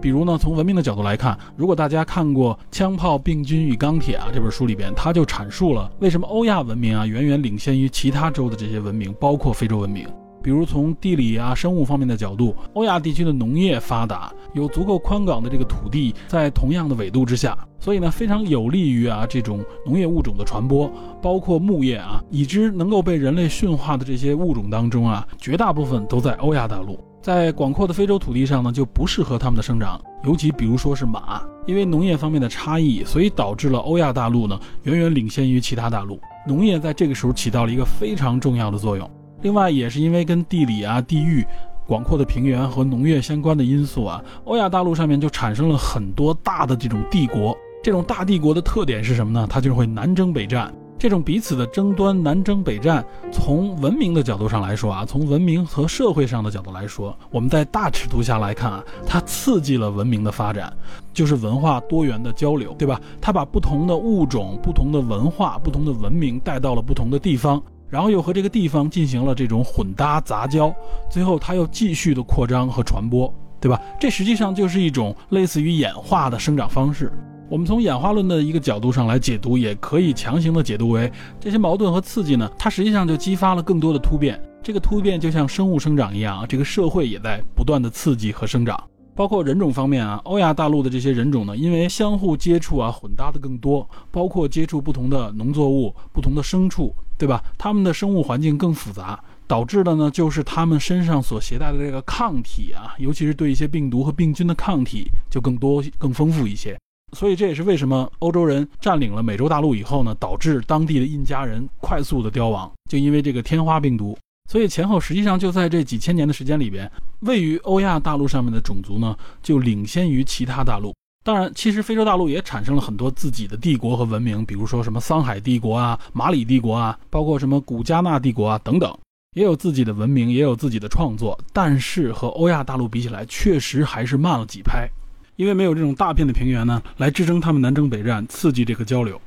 [0.01, 10.07] 比如呢，从文明的角度来看，如果大家看过《枪炮、病菌与钢铁》啊这本书里边，它就阐述了为什么欧亚文明啊远远领先于其他洲的这些文明，包括非洲文明。
[10.43, 26.99] 比如从地理啊、生物方面的角度，欧亚地区的农业发达，有足够宽广的这个土地，在同样的纬度之下，所以呢非常有利于啊这种农业物种的传播，包括牧业啊，已知能够被人类驯化的这些物种当中啊，绝大部分都在欧亚大陆。
[27.23, 36.19] 在广阔的非洲土地上呢，就不适合它们的生长，尤其比如说是马，因为农业方面的差异，所以导致了欧亚大陆呢远远领先于其他大陆。
[36.47, 39.09] 农业在这个时候起到了一个非常重要的作用。
[39.43, 41.47] 另外，也是因为跟地理啊、地域、
[41.87, 47.57] 广阔的平原和农业相关的因素啊，欧亚大陆上面就产生了很多大的这种帝国。
[47.83, 49.47] 这种大帝国的特点是什么呢？
[49.49, 50.73] 它就会南征北战。
[50.99, 60.71] 这种彼此的争端、南征北战，从文明的角度上来说啊，从文明和社会上的角度来说，我们在大尺度下来看啊，它刺激了文明的发展，
[61.15, 63.01] 就是文化多元的交流，对吧？
[63.19, 70.73] 它把不同的物种、不同的文化、不同的文明带到了不同的地方，然后又和这个地方进行了这种混搭杂交，
[71.11, 73.81] 最后它又继续的扩张和传播，对吧？
[73.99, 77.13] 这实际上就是一种类似于演化的生长方式。
[77.49, 81.11] 我们从演化论的一个角度上来解读，也可以强行的解读为
[81.41, 84.41] 这些矛盾和刺激呢，它实际上就激发了更多的突变。
[84.63, 88.81] 这个突变就像生物生长一样啊，这个社会也在不断的刺激和生长。
[89.17, 97.45] 包括人种方面啊，欧亚大陆的这些人种呢，因为相互接触啊，混搭的更多，包括接触不同的农作物、不同的牲畜，对吧？
[97.59, 106.79] 他们的生物环境更复杂，导致的呢，就是他们身上所携带的这个抗体啊，尤其是对一些病毒和病菌的抗体就更多、更丰富一些。
[107.15, 114.17] 所以这也是为什么欧洲人占领了美洲大陆以后呢，导致当地的印加人快速的凋亡，就因为这个天花病毒。
[114.51, 116.91] 所以前后实际上就在这几千年的时间里边，
[117.21, 120.95] 位于欧亚大陆上面的种族呢，就领先于其他大陆。
[121.23, 128.99] 当然，其实非洲大陆也产生了很多自己的帝国和文明，比如说什么桑海帝国啊、马里帝国啊，包括什么古加纳帝国啊等等，
[129.35, 131.39] 也有自己的文明，也有自己的创作。
[131.53, 134.89] 但是和欧亚大陆比起来，确实还是慢了几拍。
[135.37, 139.21] 因为没有这种大片的平原呢，来支撑他们南征北战，刺激这个交流，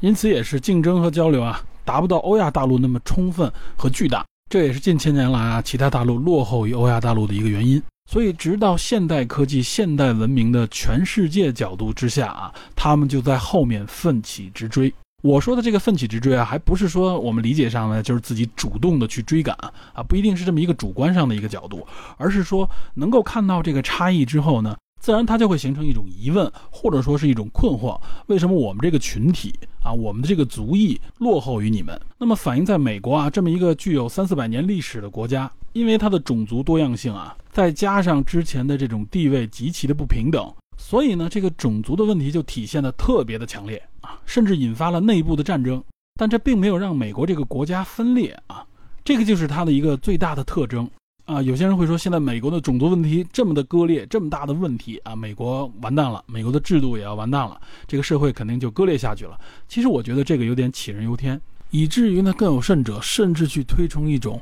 [0.00, 4.24] 因此也是竞争和交流啊，达不到欧亚大陆那么充分和巨大。
[4.50, 7.82] 这也是近千年来啊，其他大陆落后于欧亚大陆的一个原因。
[8.06, 14.92] 所以，直到现代科技、现代文明的全世界角度之下啊，他们就在后面奋起直追。
[15.22, 19.56] 我说的这个奋起直追啊，还不是说我们理解上呢，就是自己主动的去追赶
[19.92, 21.84] 啊，不一定是这么一个主观上的一个角度，
[22.16, 24.76] 而是说能够看到这个差异之后呢。
[24.98, 29.54] 自然，它就会形成一种疑问，或者说是一种困惑：为什么我们这个群体
[29.84, 32.00] 啊，我们的这个族裔落后于你们？
[32.18, 45.82] 那么，反映在美国啊，这么一个具有三四百年历史的国家，因为它的种族多样性啊，再加上之前的这种地位极其的不平等，所以呢，这个种族的问题就体现的特别的强烈啊，甚至引发了内部的战争。
[46.20, 48.62] 但这并没有让美国这个国家分裂啊，
[49.02, 50.86] 这个就是它的一个最大的特征。
[51.24, 59.40] 啊，有些人会说，现在美国的种族问题这么的割裂，这么大的问题啊，美国完蛋了，美国的制度也要完蛋了，这个社会肯定就割裂下去了。
[59.66, 61.40] 其实我觉得这个有点杞人忧天，
[61.70, 64.38] 以至于呢，更有甚者，甚至去推崇一种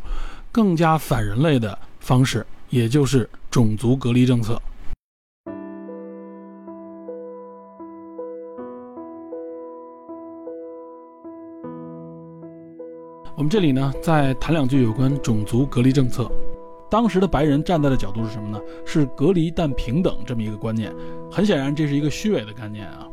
[0.50, 2.44] 更加反人类的方式，
[2.74, 4.60] 也就是种族隔离政策。
[13.36, 16.28] 我们这里呢，再谈两句有关种族隔离政策。
[16.90, 18.60] 当时的白人站在的角度是什么呢？
[18.84, 20.92] 是隔离但平等这么一个观念。
[21.30, 23.06] 很显然，这是一个虚伪的概念啊！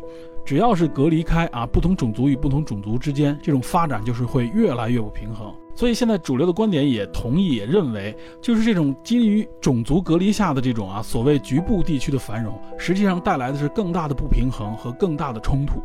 [0.43, 5.53] 只要是隔离开啊，不同种族与不同种族之间这种发展就是会越来越不平衡。
[5.75, 15.81] 所以现在主流的观点也同意，也认为，就是这种基于种族隔离下的这种啊所谓局部地区的繁荣，实际上带来的是更大的不平衡和更大的冲突。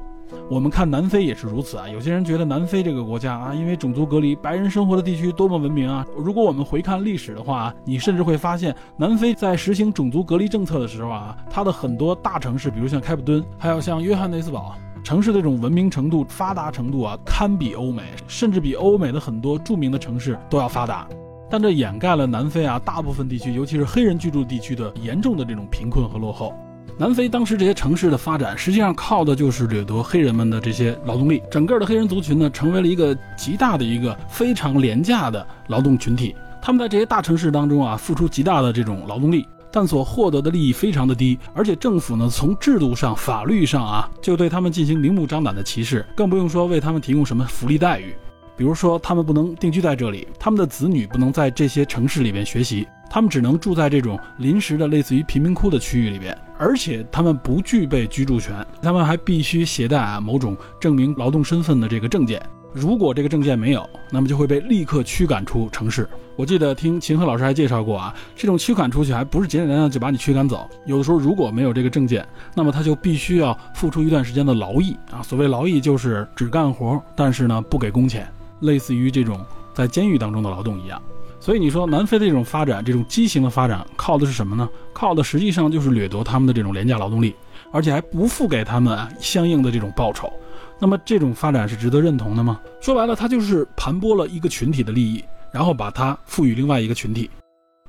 [0.51, 1.89] 我们看南非也是如此啊。
[1.89, 6.05] 有些人觉得南非这个国家啊，因为种族隔离，白人生活的地区多么文明啊。
[6.17, 14.75] 如果我们回看历史的话，你甚至会发现，南非在实行种族隔离政策的时候啊，它的很多大城市，比如像开普敦，还有像约翰内斯堡，
[15.07, 21.07] 城市的这种文明程度、发达程度啊，堪比欧美，甚至比欧美的很多著名的城市都要发达。
[21.49, 26.53] 但这掩盖了南非啊大部分地区，尤其是黑人居住地区的严重的这种贫困和落后。
[26.99, 31.41] 南非当时这些城市的发展，实际上靠的就是掠夺黑人们的这些劳动力。
[31.49, 36.35] 整个的黑人族群呢，成为了一个极大的一个非常廉价的劳动群体。
[36.61, 39.47] 他们在这些大城市当中啊，付出极大的这种劳动力，
[39.77, 41.39] 但所获得的利益非常的低。
[41.53, 48.15] 而且政府呢，从制度上、法律上啊，就对他们进行明目张胆的歧视，更不用说为他们提供什么福利待遇。
[48.57, 66.09] 比如说，他们不能定居在这里，他们的子女不能在这些城市里面学习，他们只能住在这种临时的类似于贫民窟的区域里边，而且他们不具备居住权，他们还必须携带啊某种证明劳动身份的这个证件，如果这个证件没有，那么就会被立刻驱赶出城市。
[66.37, 78.31] 我记得听秦鹤老师还介绍过啊，这种驱赶出去还不是简简单单就把你驱赶走，有的时候如果没有这个证件，那么他就必须要付出一段时间的劳役啊，所谓劳役就是只干活，但是呢不给工钱。
[78.61, 79.39] 类似于这种
[79.75, 81.01] 在监狱当中的劳动一样，
[81.41, 84.69] 所以你说南非的这种发展，这种畸形的发展，靠的是什么呢？
[84.93, 87.35] 靠的实际上就是掠夺他们的这种廉价劳动力，
[87.73, 90.31] 而且还不付给他们相应的这种报酬。
[90.79, 92.61] 那么这种发展是值得认同的吗？
[92.81, 95.23] 说白了，它就是盘剥了一个群体的利益，
[95.57, 97.31] 然后把它赋予另外一个群体。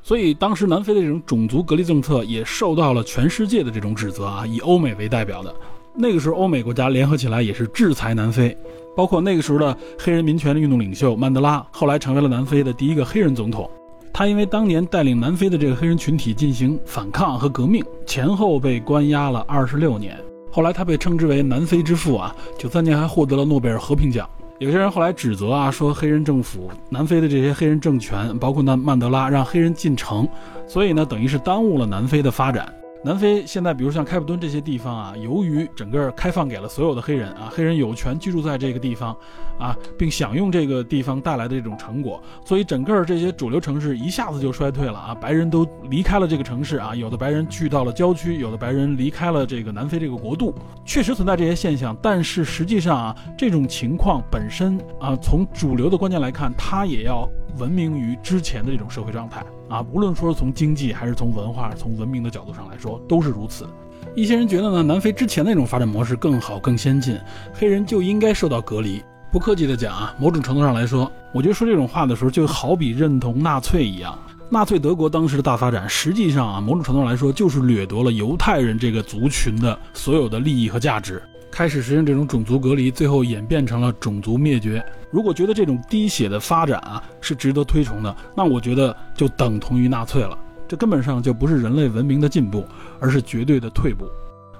[0.01, 5.53] 所以当时南非的这种种族隔离政策也受到了全世界的这种指责啊，以欧美为代表的
[5.93, 8.55] 那个时候，欧美国家联合起来也是制裁南非。
[8.95, 13.69] 包括那个时候的黑人民权的运动领袖曼德拉，后来成为了南非的第一个黑人总统。
[14.13, 20.17] 他因为当年带领南非的这个黑人群体进行反抗和革命，前后被关押了二十六年。
[20.49, 24.27] 后来他被称之为南非之父啊，九三年还获得了诺贝尔和平奖。
[24.59, 30.27] 有些人后来指责啊，说黑人政府、南非的这些黑人政权，包括那曼德拉让黑人进城，
[30.67, 32.73] 所以呢，等于是耽误了南非的发展。
[33.07, 39.15] 南非现在，比如像开普敦这些地方啊，由于整个开放给了所有的黑人啊，黑人有权居住在这个地方
[39.57, 50.53] 啊，并享用这个地方带来的这种成果，所以整个这些主流城市一下子就衰退了啊，白人都离开了这个城市啊，有的白人去到了郊区，有的白人离开了这个南非这个国度，
[50.83, 57.25] 确实存在这些现象，但是实际上啊，这种情况本身啊，从主流的观念来看，它也要。
[57.57, 63.67] 文明于之前的这种社会状态啊，无论说是从经济还是从文化、从文明的角度上来说，都是如此。
[64.15, 67.17] 一些人觉得呢，南非之前那种发展模式更好、更先进，
[67.53, 69.03] 黑人就应该受到隔离。
[69.31, 74.17] 不客气的讲啊，某种程度上来说，我觉得说这种话的时候，就好比认同纳粹一样。
[74.49, 81.21] 纳粹德国当时的大发展，实际上啊，某种程度上来说，就是掠夺了犹太人这个族群的所有的利益和价值。
[81.51, 84.83] 开始实行这种种族隔离，最后演变成了种族灭绝。
[85.09, 90.37] 如果觉得这种滴血的发展啊是值得推崇的，那我觉得就等同于纳粹了。
[90.67, 92.65] 这根本上就不是人类文明的进步，
[92.99, 94.05] 而是绝对的退步。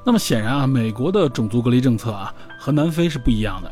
[0.05, 3.71] 那么显然啊，美国的种族隔离政策啊和南非是不一样的。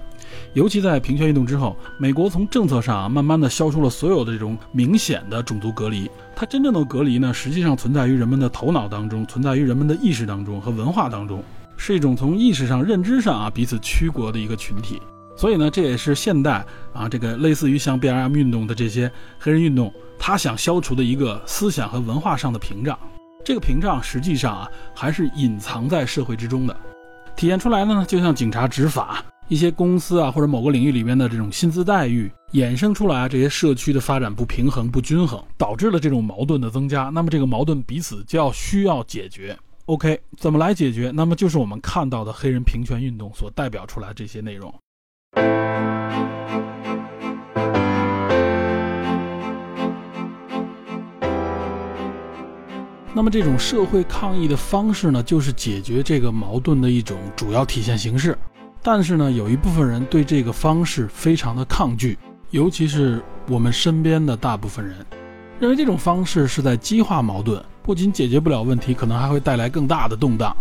[0.54, 6.12] 尤其在平权运动之后，美国从政策上啊慢慢的消除了所有的这种明显的种族隔离。
[6.36, 11.42] 它真正的隔离呢，实际上存在于人们的头脑当中，存在于人们的意识当中和文化当中。
[11.78, 15.02] 是一种从意识上、认知上啊彼此驱国的一个群体，
[15.36, 22.98] 所以呢，这也是现代啊这个类似于像 BLM 运动的这些黑人运动，他想消除的一个思想和文化上的屏障。
[23.44, 26.76] 这个屏障实际上啊还是隐藏在社会之中的，
[27.36, 37.12] 体现出来呢，就像警察执法、一些公司啊或者某个领域里面的这种薪资待遇，衍生出来这些社区的发展不平衡、不均衡，导致了这种矛盾的增加。
[37.14, 39.56] 那么这个矛盾彼此就要需要解决。
[39.86, 41.12] OK，怎么来解决？
[41.14, 44.74] 那么就是我们看到的黑人平权运动所代表出来这些内容。
[53.14, 58.36] 那么这种社会抗议的方式呢，就是解决这个矛盾的一种主要体现形式。
[58.82, 62.18] 但是呢，有一部分人对这个方式非常的抗拒，
[62.50, 65.06] 尤其是我们身边的大部分人，
[65.58, 67.64] 认为这种方式是在激化矛盾。
[67.82, 70.56] 不仅解决不了问题，可能还会带来更大的动荡。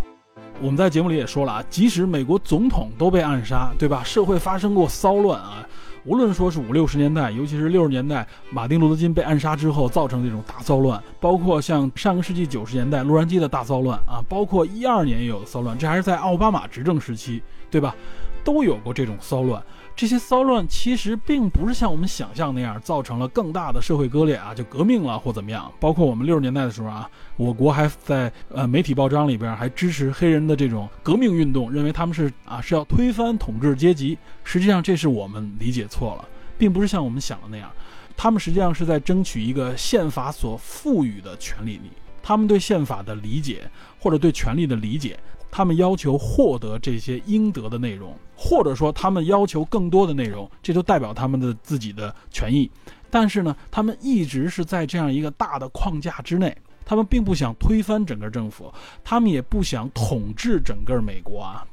[0.60, 4.04] 我们在节目里也说了啊，即使美国总统都被暗杀，对吧？
[4.04, 5.66] 社会发生过骚乱啊，
[6.04, 17.96] 无论说是五六十年代，尤其是六十年代，马丁·路德·金被暗杀之后造成这种大骚乱，包括像上个世纪九十年代洛杉矶的大骚乱啊，包括一二年也有骚乱，这还是在奥巴马执政时期，对吧？
[18.44, 19.62] 都有过这种骚乱。
[19.96, 25.70] 这些骚乱其实并不是像我们想象那样造成了更大的社会割裂啊，就革命了或怎么样。
[25.78, 34.18] 包括我们六十年代的时候啊，我国还在呃媒体报章里边还支持黑人的这种革命运动，认为他们是啊是要推翻统治阶级。
[34.42, 36.28] 实际上这是我们理解错了，
[36.58, 37.70] 并不是像我们想的那样，
[38.16, 43.62] 他们实际上是在争取一个宪法所赋予的权利里，他们对宪法的理解
[44.00, 45.16] 或者对权利的理解。
[45.56, 52.68] 他们要求获得这些应得的内容，或者说他们要求更多的内容，这就代表他们的自己的权益。
[53.08, 56.52] 但是呢，他们一直是在这样一个大的框架之内，
[56.84, 58.68] 他们并不想推翻整个政府，
[59.04, 61.64] 他们也不想统治整个美国啊。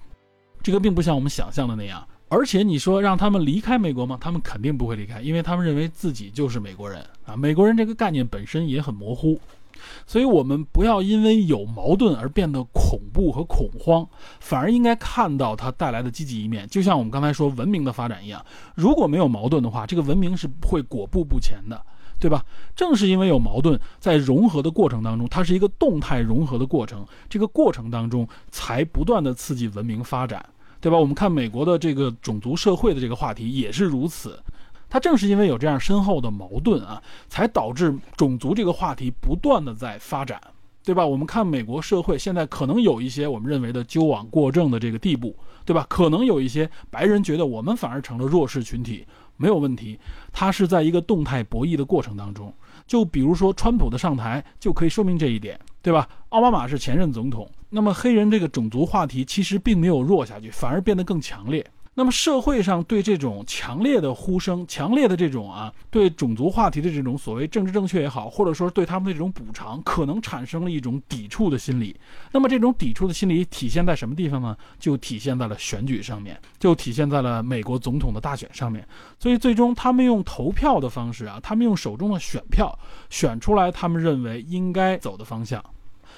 [0.61, 2.07] 这个并不像我们想象的那样。
[2.29, 4.15] 而且你说让他们离开美国吗？
[4.21, 7.35] 他们肯定不会离开，因为他们认为自己就是美国人啊。
[7.35, 9.41] 美国人这个概念本身也很模糊。
[10.05, 14.07] 所以，我们不要因为有矛盾而变得恐怖和恐慌，
[14.39, 16.67] 反而应该看到它带来的积极一面。
[16.67, 21.81] 就像我们刚才说文明的发展一样，如果没有矛盾的话，这个文明是会裹步不前的，
[22.19, 22.45] 对吧？
[22.75, 30.45] 正是因为有矛盾，在融合的过程当中，它是一个动态融合的过程，这个过程当中才不断的刺激文明发展，
[30.79, 30.97] 对吧？
[30.97, 34.39] 我们看美国的这个种族社会的这个话题也是如此。
[34.91, 40.39] 它正是因为有这样深厚的矛盾啊，才导致种族这个话题不断的在发展。
[40.83, 41.05] 对吧？
[41.05, 45.85] 我们看美国社会现在可能有一些我们认为的纠枉过正的这个地步，对吧？
[45.87, 49.05] 可能有一些白人觉得我们反而成了弱势群体，
[49.37, 49.99] 没有问题。
[50.33, 52.51] 它是在一个动态博弈的过程当中。
[52.87, 56.09] 就比如说川普的上台就可以说明这一点，对吧？
[56.29, 61.63] 奥巴马是前任总统，那么黑人这个种族话题其实并没有弱下去，反而变得更强烈。
[61.93, 71.99] 那么社会上对这种强烈的呼声、强烈的这种啊，对种族话题的这种所谓政治正确也好，或者说对他们的这种补偿，可能产生了一种抵触的心理。
[72.31, 74.55] 那么这种抵触的心理体现在什么地方呢？
[74.79, 78.87] 就体现在了选举上面，就体现在了美国总统的大选上面。
[79.19, 82.77] 所以最终他们用投票的方式啊，他们用手中的选票
[83.09, 85.61] 选出来他们认为应该走的方向。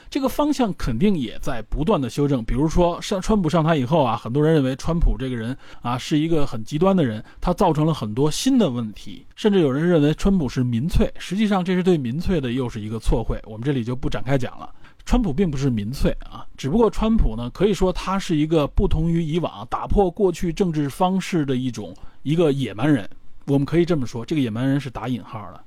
[0.09, 14.69] 这个方向肯定也在不断的修正，比如说上川普上台以后啊，很多人认为川普这个人啊是一个很极端的人，他造成了很多新的问题，甚至有人认为川普是民粹，实际上这是对民粹的又是一个错会，我们这里就不展开讲了。
[15.05, 23.09] 川普并不是民粹啊，只不过川普呢可以说他是一个不同于以往打破过去政治方式的一种一个野蛮人，
[23.47, 25.61] 我们可以这么说，这个野蛮人是打引号的。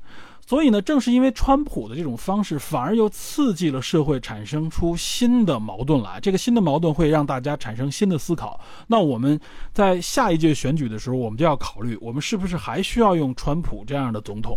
[0.47, 6.21] 所以呢，正是因为川普的这种方式，反而又刺激了社会产生出新的矛盾来。
[6.21, 8.61] 这个新的矛盾会让大家产生新的思考。
[8.87, 9.39] 那我们
[9.73, 14.57] 在下一届选举的时候，我们就要考虑，我们是不是还需要用川普这样的总统？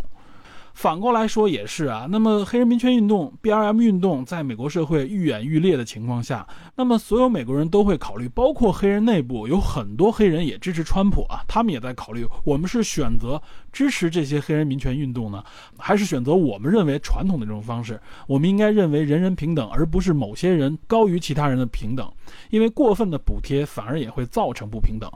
[0.80, 13.42] 反过来说也是啊，那么黑人民权运动 BLM 运动在美国社会愈演愈烈的情况下，那么所有美国人都会考虑，包括黑人内部有很多黑人也支持川普啊，他们也在考虑，我们是选择
[13.74, 15.44] 支持这些黑人民权运动呢，
[15.78, 18.00] 还是选择我们认为传统的这种方式？
[18.26, 22.10] 我们应该认为人人平等，而不是某些人高于其他人的平等，
[22.52, 25.12] 因为过分的补贴反而也会造成不平等。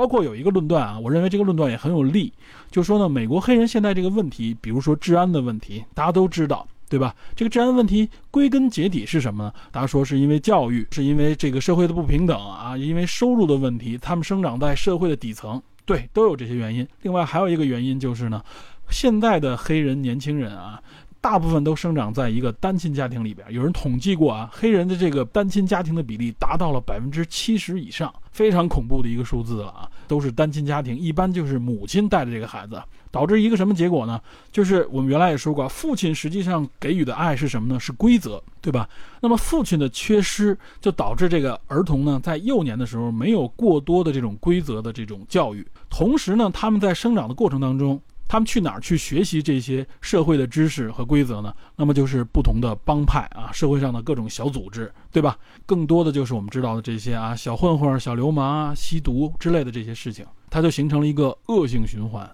[0.00, 2.32] 包括有一个论断啊，我认为这个论断也很有利，
[2.70, 7.14] 就说呢，美国黑人现在这个问题，比如说治安的问题，大家都知道，对吧？
[7.36, 9.52] 这个治安问题归根结底是什么呢？
[9.70, 16.88] 大家说是因为教育，是因为这个社会的不平等啊，因为收入的问题，他们生长在社会的底层，对，都有这些原因。
[17.02, 18.42] 另外还有一个原因就是呢，
[18.88, 20.80] 现在的黑人年轻人啊。
[21.20, 29.90] 大部分都生长在一个单亲家庭里边，有人统计过啊，黑人的这个单亲家庭的比例达到了百分之七十以上，非常恐怖的一个数字了啊！
[30.08, 34.18] 都是单亲家庭，一般就是母亲带着这个孩子，导致一个什么结果呢？
[34.50, 37.78] 就是我们原来也说过，父亲实际上给予的爱是什么呢？
[37.78, 38.88] 是规则，对吧？
[39.20, 48.00] 那么父亲的缺失，就导致这个儿童呢，在幼年的时候没有过多的这种规则的这种教育，同时呢，他们在生长的过程当中。
[48.30, 51.52] 他们去哪儿去学习这些社会的知识和规则呢？
[51.74, 55.36] 那么就是不同的帮派啊，社会上的各种小组织，对吧？
[55.66, 62.30] 更多的就是我们知道的这些啊，小混混、小流氓啊，吸毒之类的这些事情，它就形成了一个恶性循环。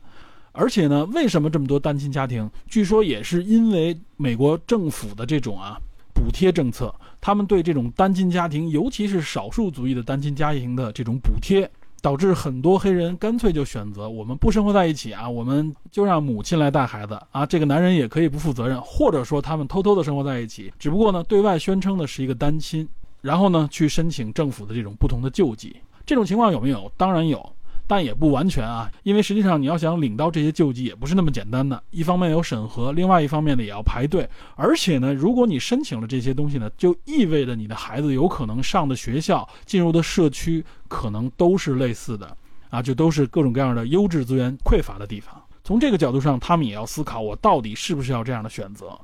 [0.52, 2.46] 而且呢，为什么这么多单亲家庭？
[2.68, 5.78] 据说也是因为美国政府的这种啊
[6.12, 11.70] 补贴政策，他们对这种单亲家庭，尤其是少数族裔的单亲家庭的这种补贴。
[12.06, 22.88] 导致很多黑人干脆就选择我们不生活在一起啊，我们就让母亲来带孩子啊，这个男人也可以不负责任，或者说他们偷偷的生活在一起，只不过呢，对外宣称的是一个单亲，
[23.22, 25.74] 然后呢，去申请政府的这种不同的救济，
[26.06, 26.88] 这种情况有没有？
[26.96, 27.44] 当然有。
[27.86, 31.80] 但也不完全啊，因为实际上你要想领到这些救济也不是那么简单的。
[31.90, 34.28] 一方面有审核，另外一方面呢也要排队。
[34.56, 42.36] 而且呢，如果你申请了这些东西呢，就意味着你的孩子有可能上的学校、进入的社区可能都是类似的，
[42.70, 45.40] 啊，就都是各种各样的优质资源匮乏的地方。
[45.62, 48.98] 从这个角度上，他们也要思考，我到底是不是要这样的选择。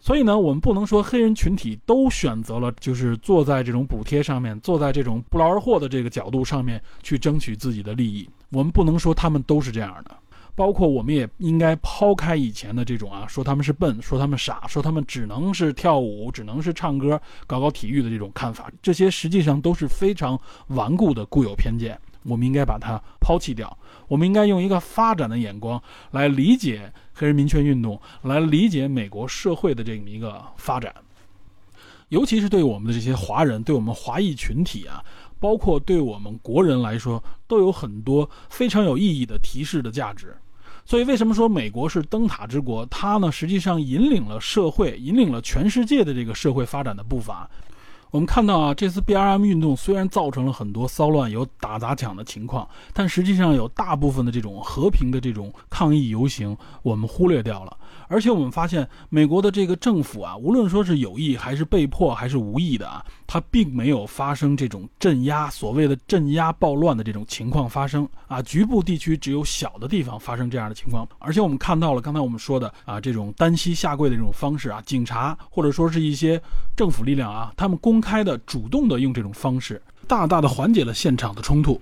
[0.00, 8.28] 所以呢，我们不能说黑人群体都选择了，就是坐在这种补贴上面，坐在这种不劳而获的这个角度上面去争取自己的利益。
[8.50, 10.16] 我们不能说他们都是这样的，
[10.54, 21.98] 包括我们也应该抛开以前的这种啊，说他们是笨，说他们傻，说他们只能是跳舞，只能是唱歌，搞搞体育的这种看法，这些实际上都是非常顽固的固有偏见。
[22.24, 25.80] 我们应该把它抛弃掉，我们应该用一个发展的眼光
[26.10, 30.94] 来理解黑人民权运动，来理解美国社会的这么一个发展。
[32.10, 35.04] 尤其是对我们的这些华人，对我们华裔群体啊，
[35.40, 40.34] 包括对我们国人来说，都有很多非常有意义的提示的价值。
[40.84, 42.86] 所以，为什么说美国是灯塔之国？
[42.86, 47.50] 它呢，实际上引领了社会，引领了全世界的这个社会发展的步伐。
[48.10, 57.76] 我们看到啊，这次 B R M 运动虽然造成了很多骚乱，有打砸抢的情况，但实际上有大部分的这种和平的这种抗议游行，我们忽略掉了。
[58.08, 68.42] 而且我们发现，美国的这个政府啊，无论说是有意还是被迫还是无意的啊，它并没有发生这种镇压所谓的镇压暴乱的这种情况发生啊。
[68.42, 71.06] 局部地区只有小的地方发生这样的情况。
[71.18, 76.40] 而且我们看到了刚才我们说的啊，这种单膝下跪的这种方式啊，警察或者说是一些
[76.76, 81.80] 政府力量啊，他们公开的、主动的用这种方式，大大的缓解了现场的冲突。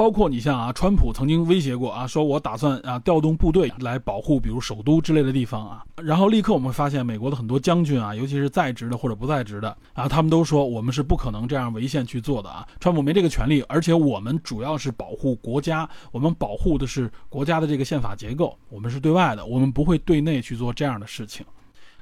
[0.00, 5.84] 包括你像啊，川普曾经威胁过啊，说我打算啊调动部队来保护，比如首都之类的地方啊。
[6.02, 12.66] 然后立刻我们发现，美国的很多将军啊，尤其是在职的或者不在职的啊，他们都说我们是不可能这样违宪去做的啊。
[12.80, 21.44] 川普没这个权利，而且我们主要是保护国家，我们保护的是国家的这个宪法结构，我们是对外的，我们不会对内去做这样的事情。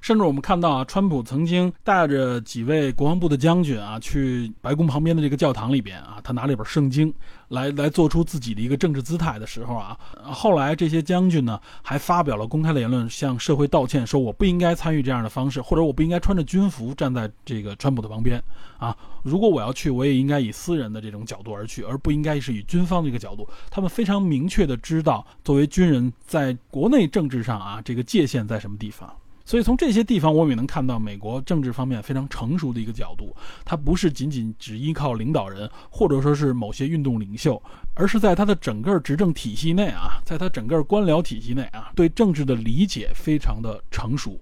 [0.00, 7.12] 甚至我们看到啊，川普曾经带着几位国防部的将军啊，去白宫旁边的这个教堂里边啊，他拿了一本圣经，
[7.48, 18.42] 来来做出自己的一个政治姿态的时候啊，后来这些将军呢，还发表了公开的言论，向社会道歉，说我不应该参与这样的方式，或者我不应该穿着军服站在这个川普的旁边
[18.78, 23.48] 啊，如果我要去，我也应该以私人的这种角度而去，而不应该是以军方的一个角度。
[23.70, 29.12] 他们非常明确的知道，作为军人在国内政治上啊，这个界限在什么地方。
[29.48, 33.34] 所以从这些地方，我们也能看到美国政治方面非常成熟的一个角度。
[33.64, 37.60] 它不是仅仅只依靠领导人，或者说是某些运动领袖，
[37.94, 44.38] 而是在它的整个执政体系内啊，在它整个官僚体系内啊，对政治的理解非常的成熟。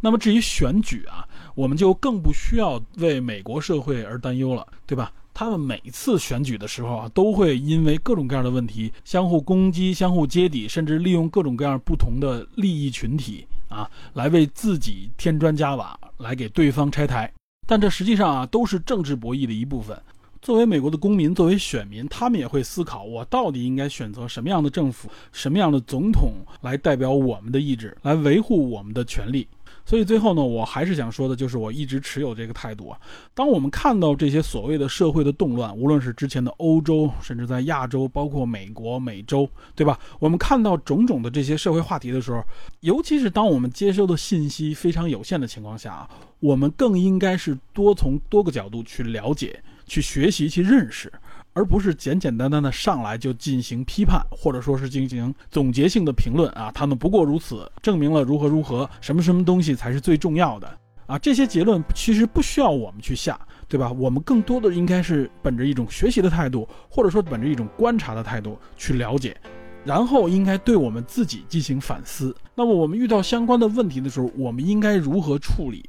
[0.00, 5.12] 那么至于选举啊，我们就更不需要为美国社会而担忧了，对吧？
[5.34, 13.46] 他们每次选举的时候啊，都会因为各种各样的问题相互攻击、相互揭底，甚至利用各种各样不同的利益群体。
[13.68, 17.32] 啊，来为自己添砖加瓦，来给对方拆台，
[17.66, 20.00] 但这实际上啊都是政治博弈的一部分。
[20.42, 29.48] 作为美国的公民，作为选民，他们也会思考：我到底应该选择什么样的政府、什么样的总统来代表我们的意志，来维护我们的权利。
[29.86, 32.98] 所以最后呢，我还是想说的，就是我一直持有这个态度啊。
[33.32, 39.96] 当我们看到这些所谓的社会的动乱，无论是之前的欧洲，甚至在亚洲，包括美国、美洲，对吧？
[40.18, 42.42] 我们看到种种的这些社会话题的时候，
[42.80, 46.10] 尤其是当我们接收的信息非常有限的情况下啊，
[46.40, 51.12] 我们更应该是多从多个角度去了解、去学习、去认识。
[51.56, 61.18] 而不是简简单单的上来就进行批判，或者说是进行总结性的评论啊，他们不过如此，证明了如何如何，什么什么东西才是最重要的啊？
[61.18, 63.90] 这些结论其实不需要我们去下，对吧？
[63.90, 69.34] 我们更多的应该是本着一种学习的态度，或者说本着一种观察的态度去了解，
[69.82, 72.36] 然后应该对我们自己进行反思。
[72.54, 75.88] 那么我们遇到相关的问题的时候，我们应该如何处理？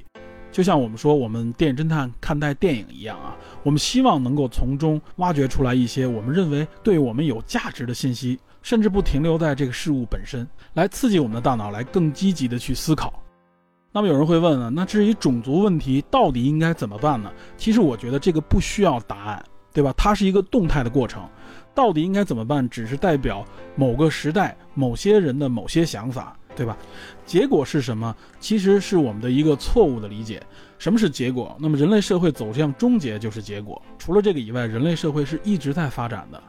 [0.50, 13.12] 就像我们说，我们电影侦探看待电影一样啊，我们希望能够从中挖掘出来一些我们认为对我们有价值的信息，甚至不停留在这个事物本身，来刺激我们的大脑，来更积极的去思考。
[13.92, 17.30] 那么有人会问了，那至于种族问题到底应该怎么办呢？
[17.56, 19.92] 其实我觉得这个不需要答案，对吧？
[19.96, 21.28] 它是一个动态的过程，
[21.74, 23.44] 到底应该怎么办，只是代表
[23.76, 26.36] 某个时代某些人的某些想法。
[26.58, 26.76] 对吧？
[27.24, 28.12] 结果是什么？
[28.40, 30.42] 其实是我们的一个错误的理解。
[30.76, 31.56] 什么是结果？
[31.60, 33.80] 那么人类社会走向终结就是结果。
[33.96, 36.42] 除了这个以外，人类社会是一直在发展的。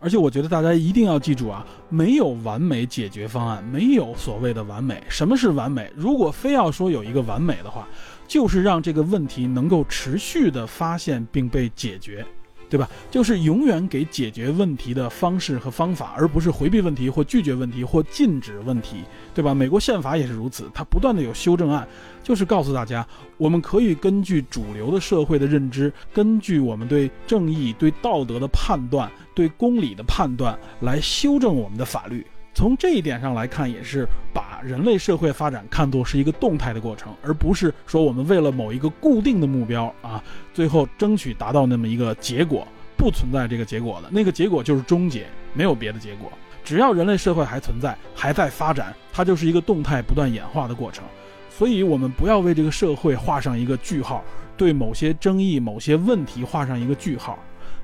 [0.00, 5.02] 而且我觉得大家一定要记住啊，没有完美解决方案，没有所谓的完美。
[5.08, 5.90] 什么是完美？
[5.96, 7.88] 如果非要说有一个完美的话，
[8.28, 12.24] 就是让这个问题能够持续的发现并被解决。
[12.68, 12.88] 对吧？
[13.10, 19.04] 就是永远给解决问题的方式和方法，而不是回避问题或拒绝问题或禁止问题，
[19.34, 19.54] 对吧？
[19.54, 21.86] 美国宪法也是如此，它不断的有修正案，
[22.22, 23.06] 就是告诉大家，
[23.36, 32.26] 我们可以根据主流的社会的认知，根据我们对正义、对道德的判断、对公理的判断来修正我们的法律。
[32.58, 34.04] 从这一点上来看，也是
[34.34, 40.20] 把人类社会发展看作是一个动态的过程，而不是说我们为了某一个固定的目标啊，
[40.52, 46.32] 最后争取达到那么一个结果，不存在这个结果的那个结果就是终结，没有别的结果。
[46.64, 51.04] 只要人类社会还存在，还在发展，它就是一个动态不断演化的过程。
[51.48, 54.24] 所以，我们不要为这个社会画上一个句号，
[54.56, 57.38] 对某些争议、某些问题画上一个句号。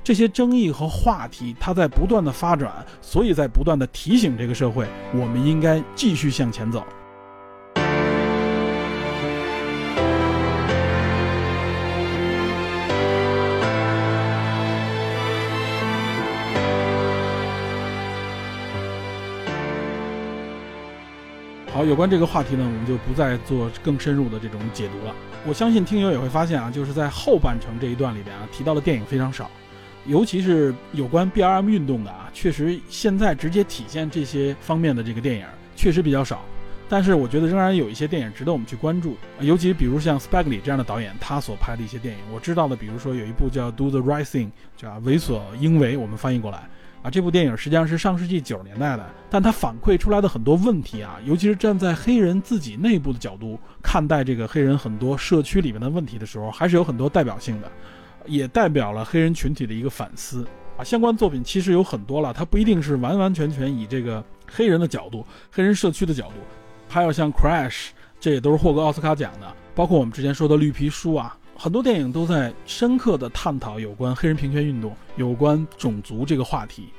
[0.05, 2.71] 这些争议和话题，它在不断的发展，
[3.01, 6.85] 所以在不断的提醒这个社会，我们应该继续向前走。
[21.73, 25.15] 好，有关这个话题呢，我们就不再做更深入的这种解读了。
[25.47, 29.49] 我相信听友也会发现啊，就是在后半程这一段里边啊，提到的电影非常少，
[30.07, 35.45] 尤其是有关 BRM 运动的啊，确实现在直接体现这些方面的这个电影
[35.75, 36.43] 确实比较少。
[36.87, 46.69] 但是我觉得仍然有一些电影值得我们去关注，尤其比如像 Spaghetti 这样的导演，他所拍的一些电影，我知道的，比如说有一部叫 Do the Right Thing，叫为所应为，我们翻译过来。
[47.01, 57.71] 啊，这部电影实际上是上世纪九十年代的，但它反馈出来的很多问题啊，尤其是站在黑人自己内部的角度看待这个黑人很多社区里面的问题的时候，还是有很多代表性的，
[58.27, 60.45] 也代表了黑人群体的一个反思
[60.77, 60.83] 啊。
[60.83, 66.35] 相关作品其实有很多了，它不一定是完完全全以这个黑人的角度、黑人社区的角度，
[66.87, 67.89] 还有像 Crash，
[68.19, 71.37] 这也都是获过奥斯卡奖的，包括我们之前说的绿皮书啊。
[71.57, 76.89] 很多电影都在深刻地探讨有关黑人平权运动、有关种族这个话题。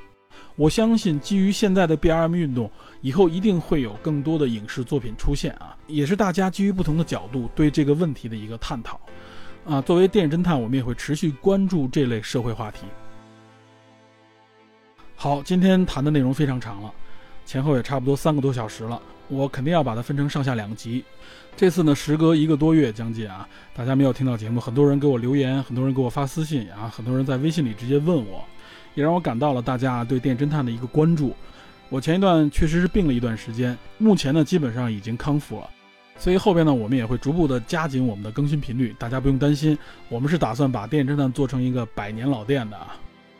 [0.55, 2.69] 我相信，基于现在的 BRM 运动，
[3.01, 8.99] 以后一定会有更多的影视作品出现啊，也是大家基于不同的角度对这个问题的一个探讨。
[9.67, 12.85] 啊，作为电影侦探，我们也会持续关注这类社会话题。
[15.13, 16.89] 好，今天谈的内容非常长了，
[17.45, 19.01] 前后也差不多三个多小时了。
[19.27, 21.03] 我肯定要把它分成上下两集。
[21.57, 23.45] 这次呢，时隔一个多月将近啊，
[23.75, 28.45] 大家没有听到节目，很多人给我留言，很多人给我发私信啊，很多人在微信里直接问我，
[28.95, 31.35] 也让我感到了大家对电侦探的一个关注。
[31.89, 35.69] 我前一段确实是病了一段时间，目前呢基本上已经康复了，
[36.17, 39.77] 所以后边呢我们也会逐步的加紧我们的更新频率，大家不用担心，
[40.09, 42.95] 我们是打算把电影侦探做成一个百年老店的啊。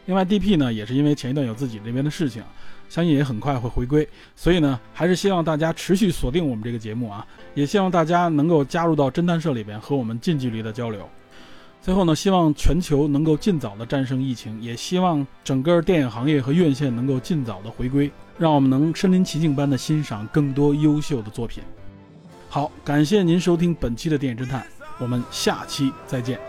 [0.05, 2.41] 另外，DP 呢也是因为前一段有自己那边的事情。
[2.89, 11.05] 相信也很快会回归，所以呢，还是希望大家持续锁定我们这个节目啊，也希望大家能够加入到侦探社里边和我们近距离的交流。
[11.81, 21.61] 最后呢，希望全球能够尽早的战胜疫情，也希望整个电影行业和院线能够尽早的回归，让我们能身临其境般的欣赏更多优秀的作品。
[22.57, 24.65] 好感谢您收听本期的电影侦探
[24.97, 26.39] 我们下期再见。